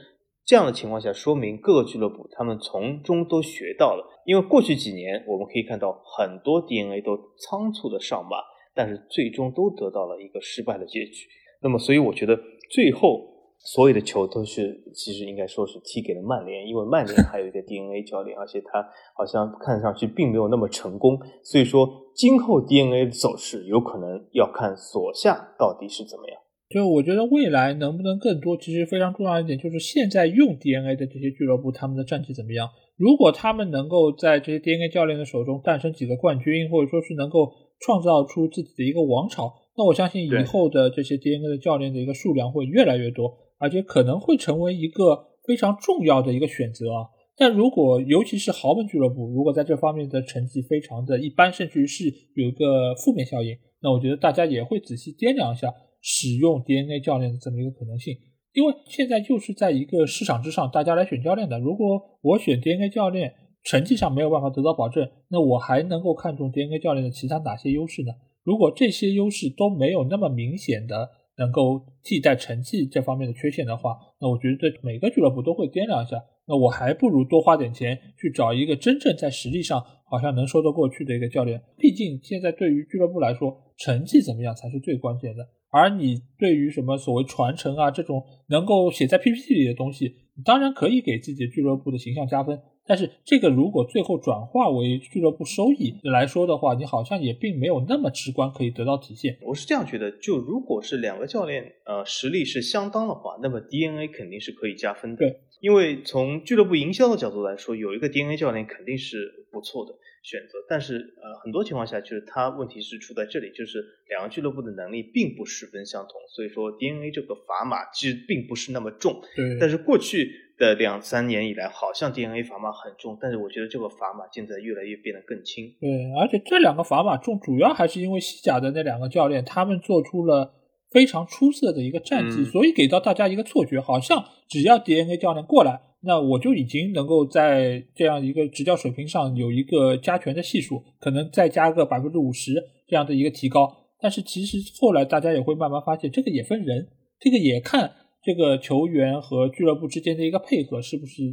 [0.46, 4.22] 这样的情况下，说明各个俱乐部他们从中都学到了。
[4.26, 8.38] 因为过去几年，我们可以看到很多 DNA 都仓促的上马，
[8.74, 11.28] 但是最终都得到了一个失败的结局。
[11.62, 12.38] 那么，所以我觉得
[12.70, 13.22] 最后
[13.58, 18.86] 所有的球都是其实应该说是踢给了曼联，因为曼联还有一个 DNA 教练，而且他
[19.16, 21.18] 好像看上去并没有那么成功。
[21.41, 26.43] 所以说，今后 DNA 的走势有可能要看索夏到底是怎么样。
[26.70, 32.68] 就我觉得未来能不能更多，其实非常重要一点就是现在用 DNA 的这些俱乐部，他们的战绩怎么样？
[32.97, 47.05] 如果他们能够在这些 DNA 教练的手中诞生几个冠军，或者说是能够创造出自己的一个王朝，那我相信以后的这些 DNA 的教练的一个数量会越来越多，而且可能会成为一个非常重要的一个选择啊。
[47.36, 52.05] 但如果尤其是豪门俱乐部，如果在这方面的成绩非常的一般，甚至于是
[52.36, 55.74] 有一个负面效应，那我觉得大家也会仔细掂量一下。
[56.04, 58.14] 使用 DNA 教练的这么一个可能性，
[58.51, 61.58] 因为现在就是在一个市场之上，大家来选教练的。
[61.58, 63.34] 如果我选 DNA 教练，
[63.64, 68.12] 成绩上没有办法得到保证，那我还能够看中 DNA 教练的其他哪些优势呢？
[68.43, 76.22] 如果这些优势都没有那么明显的能够替代成绩这方面的缺陷的话，那我觉得每个俱乐部都会掂量一下。
[76.45, 79.82] 那我还不如多花点钱去找一个真正在实力上
[80.12, 81.64] 好像能说得过去的一个教练。
[81.78, 85.47] 毕竟现在对于俱乐部来说，成绩怎么样才是最关键的。
[85.74, 92.61] 而你对于什么所谓传承啊这种能够写在 PPT 里的东西，你当然可以给自己俱乐部的形象加分。
[92.86, 99.38] 但是这个如果最后转化为俱乐部收益来说的话，你好像也并没有那么直观可以得到体现。
[99.41, 105.17] 我是这样觉得，就如果是两个教练呃实力是相当的话，那么 DNA 肯定是可以加分的。
[105.17, 109.95] 对，因为从俱乐部营销的角度来说，有一个 DNA 教练肯定是不错的。
[110.24, 119.21] 选择，但是呃，很多情况下就是他问题是出在这里，就是两个俱乐部的能力并不十分相同，所以说 DNA 这个砝码其实并不是那么重。
[119.36, 119.58] 对。
[119.59, 125.75] 但是过去的两三年以来，好像 DNA 砝码很重，但是我觉得这个砝码现在越来越变得更轻。
[125.82, 130.54] 对，而且这两个砝码重，主要还是因为西甲的那两个教练，他们做出了
[130.91, 135.82] 非常出色的一个战绩，所以给到大家一个错觉，好像只要 DNA 教练过来。
[136.05, 142.54] 那我就已经能够在这样一个执教水平上有一个加权的系数，可能再加个百分之五十
[142.88, 143.74] 这样的一个提高。
[144.00, 146.89] 但是其实后来大家也会慢慢发现，这个也分人，
[147.20, 151.24] 这个也看这个球员和俱乐部之间的一个配合是不是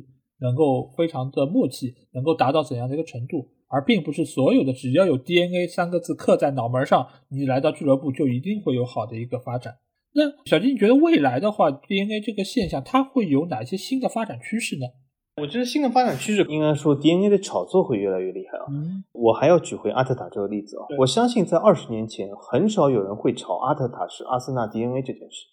[0.40, 9.74] 能够非常的默契，能够达到怎样的一个程度，而并不是所有的只要有 DNA 三个字刻在脑门上，你来到俱乐部就一定会有好的一个发展。
[10.14, 14.86] 那小金，你觉得未来的话，DNA 这个现象它会有哪些新的发展趋势呢？
[15.40, 18.64] 我觉得新的发展趋势应该说 DNA 的炒作会越来越厉害啊。
[18.68, 20.84] 嗯，我还要举回阿特塔这个例子啊。
[20.98, 25.46] 我相信在二十年前，很少有人会炒阿特塔是阿森纳 DNA 这件事，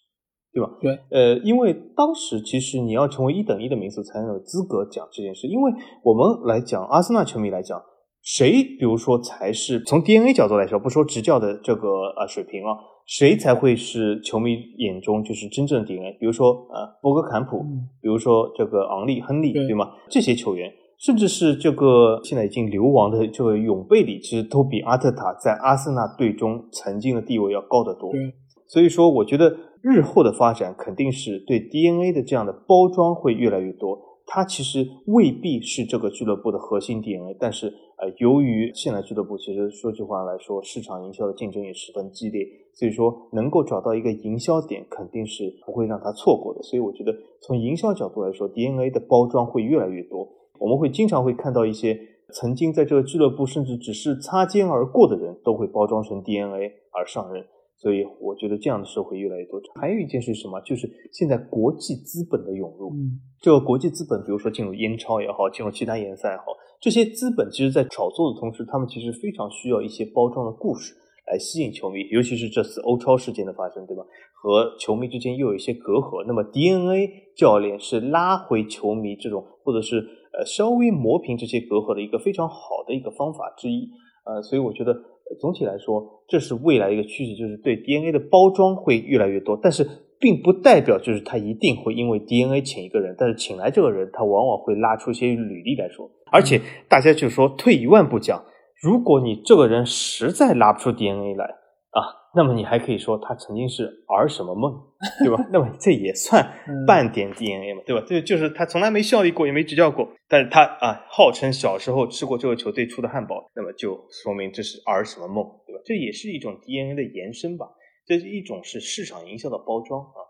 [0.52, 0.70] 对吧？
[0.80, 0.98] 对。
[1.10, 5.46] 呃，因为当时其实你要成为一等一的名宿才能有资格讲这件事。
[5.46, 5.72] 因为
[6.02, 7.80] 我们来讲，阿森纳球迷来讲，
[8.20, 12.76] 谁比如说才是从 DNA 角度来说，不说执教的这个呃水平啊。
[13.08, 16.18] 谁才会是球迷眼中就是真正的 DNA？
[16.20, 17.64] 比如说，呃，博格坎普，
[18.02, 19.92] 比如说这个昂利、亨利，对吗？
[20.10, 28.12] 这些球员，甚至是这个现在已经流亡的这个永贝里，其实都比阿特塔在阿森纳队中曾经的地位要高得多。
[28.12, 28.20] 对，
[28.66, 33.98] 所以说，我觉得日后的发展肯定是对 DNA 的这样的包装会越来越多。
[34.26, 42.46] 他其实未必是这个俱乐部的核心 DNA，但是呃，由于现在俱乐部其实说句话来说，市场营销的竞争也十分激烈，
[42.78, 46.62] 所以说能够找到一个营销点，肯定是不会让他错过的。
[46.62, 50.28] 所以我觉得从营销角度来说，DNA 的包装会越来越多。
[50.60, 51.98] 我们会经常会看到一些
[52.32, 57.44] 曾经在这个俱乐部甚至只是擦肩而过的人都会包装成 DNA 而上任。
[57.80, 59.60] 所以我觉得这样的社会越来越多。
[59.80, 60.60] 还有一件事是什么？
[60.60, 62.90] 就是现在国际资本的涌入。
[62.90, 66.44] 嗯，这个国际资本，比如说进入英超也好，进入其他联赛也好，
[66.80, 70.94] 这些资本其实在炒作的同时，他们其实非常需要一些包装的故事
[71.30, 72.06] 来吸引球迷。
[72.10, 74.02] 尤其是这次欧超事件的发生，对吧？
[74.34, 76.24] 和球迷之间又有一些隔阂。
[76.26, 79.98] 那么 DNA 教练是拉回球迷这种，或者是
[80.32, 83.88] 呃稍微磨平这些隔阂的一个非常好的一个方法之一。
[84.24, 84.96] 呃，所以我觉得。
[85.38, 89.86] 总体来说，这是未来一个趋势，就是对 DNA 的包装会越来越多，但是
[90.18, 98.42] 并不代表就是他一定会因为 DNA 请一个人，但是请来这个人，他往往会拉出一些履历来说，而且大家就说退一万步讲，
[98.80, 102.18] 如果你这个人实在拉不出 DNA 来啊。
[102.34, 104.70] 那么你还可以说他曾经是儿什么梦，
[105.24, 105.42] 对吧？
[105.50, 106.46] 那么这也算
[106.86, 108.04] 半点 DNA 嘛，对吧？
[108.06, 115.80] 这就是他从来没效力过，也没执教过，但是他啊，号称小时候吃过这个球队出的汉堡，那么就说明这是儿什么梦，对吧？
[115.86, 117.66] 这也是一种 DNA 的延伸吧，
[118.06, 120.20] 这是一种是市场营销的包装啊。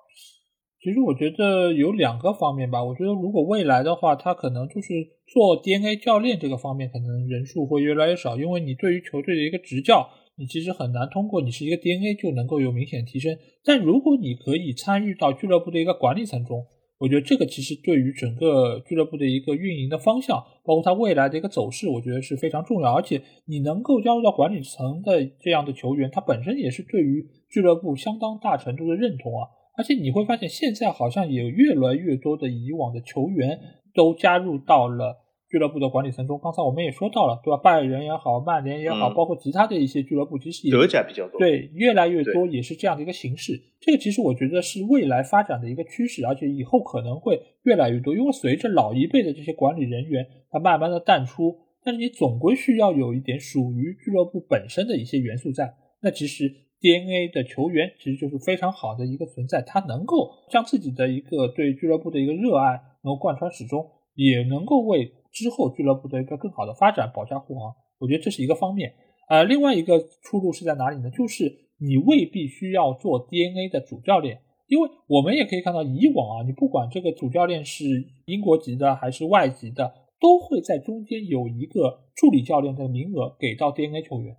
[0.80, 4.94] 其实我觉得有两个方面吧，我觉得如果未来的话，他可能就是
[5.26, 10.08] 做 DNA 教练这个方面，可能人数会越来越少，因为你对于球队的一个执教。
[10.40, 16.64] 你其实很难通过你是一个 DNA 就能够有明显提升，但如果你可以参与到俱乐部的一个管理层中，
[16.98, 22.94] 我觉得这个其实对于整个俱乐部的一个运营的方向，包括它未来的一个走势，我觉得是非常重要。
[22.94, 29.57] 而且你能够加入到管理层的这样的球员，他本身也是对于俱乐部相当大程度的认同啊。
[29.78, 33.58] 而且你会发现，现在好像有越来越多的以往的球员
[33.94, 35.24] 都加入到了。
[35.50, 37.56] 俱乐部的管理层中，刚才我们也说到了，对吧？
[37.64, 43.58] 拜仁也好，曼联也好，包括其他的一些俱乐部，其实也德甲比较多，对，越来越多也是这样的一个形式。
[43.80, 55.72] 这个其实我觉得是未来发展的一个趋势，而且以后可能会越来越多，因为随着老一辈的这些管理人员他慢慢的淡出，但是你总归需要有一点属于俱乐部本身的一些元素在。
[56.02, 65.12] 那其实 DNA 的球员其实就是非常好的一个存在，他能够将自己的一个对俱乐部的一个热爱能够贯穿始终，也能够为。
[65.30, 68.94] 之后俱乐部的一个更好的发展保驾护航，我觉得这是一个方面。
[69.28, 71.10] 呃，另外一个出路是在哪里呢？
[71.10, 77.84] 就是你未必需要做 DNA 的主教练，因为我们也可以看到，以往啊，你不管这个主教练是
[78.24, 84.34] 英国籍的还是外籍的，都会在中间有一个助理教练的名额给到 DNA 球员。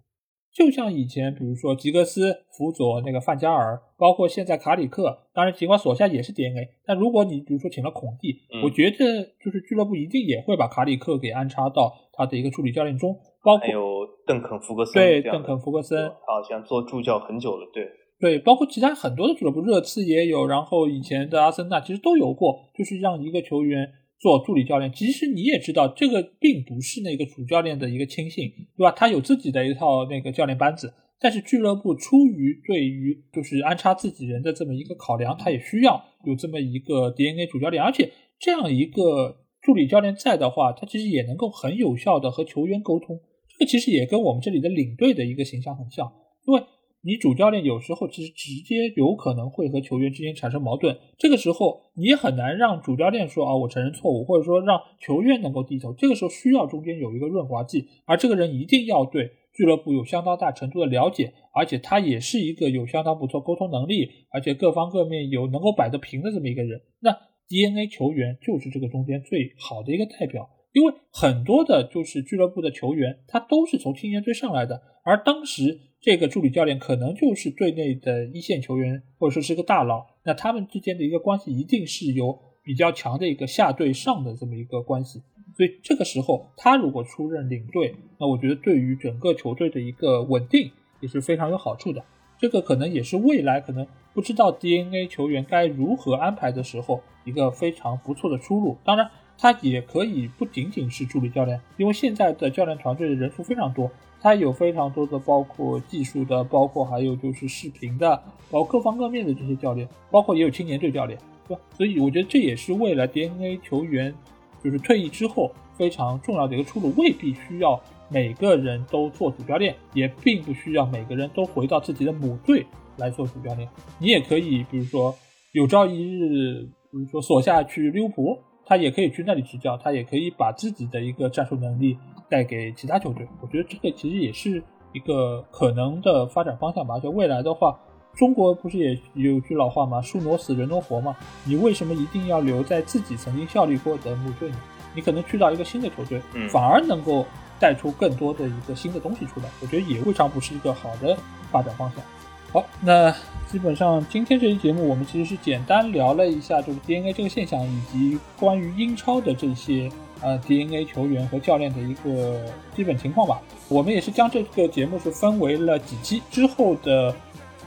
[0.51, 8.97] 就像以前，比如说吉格斯辅佐那个范加尔，包括现在卡里克，当然尽管索夏也是 DNA，但如果你比如说请了孔蒂，我觉得
[9.43, 13.13] 就是俱乐部一定也会把卡里克给安插到他的一个助理教练中，
[13.43, 17.87] 包括还有邓肯福格森，对邓肯福格森，好像做助教很久了，对
[18.19, 23.93] 对，包括其他很多的俱乐部，热刺也有，然后以前的阿森纳其实都有过，就是让一个球员。
[24.19, 28.91] 做助理教练，其实你也知道，这个并不是那个主教练的一个亲信，对吧？
[28.91, 46.11] 他有自己的一套那个教练班子，但是俱乐部出于对于就是安插自己人的这么一个考量，他也需要有这么一个 DNA 主教练，而且这样一个助理教练在的话，他其实也能够很有效的和球员沟通，这个其实也跟我们这里的领队的一个形象很像，
[46.45, 46.61] 因为。
[47.01, 55.93] 你主教练有时候其实直接有可能会和球员之间产生矛盾，这个时候你很难让主教练说啊我承认错误，或者说让球员能够低头。
[55.93, 66.81] 这个时候需要中间有一个润滑剂，而这个人一定要对俱乐部有相当大程度的了解，而且他也是一个有相当不错沟通能力，而且各方各面有能够摆得平的这么一个人。
[66.99, 67.15] 那
[67.47, 75.79] DNA 球员就是这个中间最好的一个代表，因为很多的就是俱乐部的球员他都是从青年队上来的，而当时。
[76.01, 85.21] 这个助理教练可能就是队内的一线球员，或者说是个大佬，那他们之间的一个关系一定是有比较强的一个下对上的这么一个关系。
[85.57, 90.71] 所以这个时候，他如果出任领队，那我觉得对于整个球队的一个稳定
[91.01, 92.01] 也是非常有好处的。
[92.37, 98.77] 这个可能也是未来可能不知道 DNA 球员该如何安排的时候一个非常不错的出路。
[98.85, 108.15] 当然，他也可以不仅仅是助理教练，因为现在的教练团队的人数非常多，他有非常多的包括技术的，包括还有就是视频的，
[108.49, 111.61] 包括各方各面的这些教练，包括也有青年队教练，对吧？
[111.75, 114.13] 所以我觉得这也是未来 DNA 球员。
[114.61, 122.65] 就是退役之后非常重要的一个出路，未必需要每个人都做主教练，也并不需要每个人都回到自己的母队
[122.97, 123.69] 来做主教练。
[123.99, 125.15] 你也可以，比如说
[125.53, 131.97] 有朝一日，比如说索夏去利物浦，他也可以去那里执教，他也可以把自己的一个战术能力
[132.29, 133.27] 带给其他球队。
[133.41, 134.61] 我觉得这个其实也是
[134.93, 136.99] 一个可能的发展方向吧。
[136.99, 137.77] 就未来的话。
[138.15, 140.01] 中国不是也有句老话吗？
[140.01, 141.15] 树挪死，人挪活嘛？
[141.45, 144.57] 你为什么一定要留在自己曾经效力过的母队呢？
[144.95, 146.19] 你可能去到一个新的球队，
[146.49, 147.23] 反而能够
[147.59, 149.45] 带出更多的一个新的东西出来。
[149.61, 151.15] 我觉得也未尝不是一个好的
[151.51, 152.03] 发展方向。
[152.51, 153.15] 好，那
[153.47, 159.89] 基本上今天这期节目我们其实是简单聊了一下，就是 DNA 这个现象以及关于英超的这些
[160.21, 162.41] 呃 DNA 球员和教练的一个
[162.75, 163.41] 基本情况吧。
[163.67, 167.15] 我们也是将这个节目是分为了几期之后的。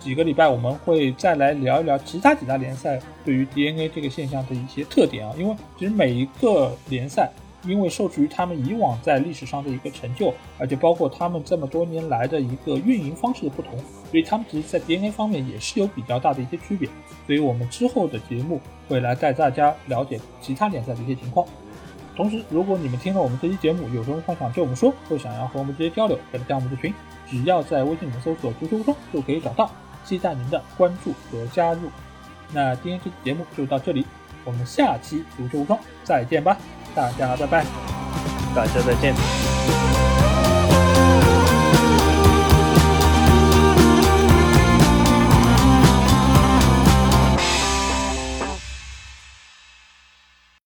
[0.01, 7.31] 几个礼拜我们会再来聊一聊其他几大联赛对于 DNA 这个现象的一些特点啊，因为其实每一个联赛，
[7.65, 13.79] 因为受制于他们以往在历史上的一个成就，而且包括他们这么多年来的一个运营方式的不同，
[14.11, 16.89] 所以他们其实在 DNA 方面也是有比较大的一些区别。
[17.25, 21.47] 所以我们之后的节目会来带大家了解其他联赛的一些情况。
[22.23, 26.95] 同时，如果你们听了我们这期节目，有什么话想对我们说，或想要和我们直接交流，可以加我们的群，
[27.29, 29.69] 只要在微信里面搜索“足球无双”就可以找到。
[30.05, 31.91] 期待您的关注和加入。
[32.53, 34.07] 那今天这期节目就到这里，
[34.45, 36.57] 我们下期足球无双再见吧，
[36.95, 37.67] 大家拜拜，
[38.55, 39.92] 大家再见。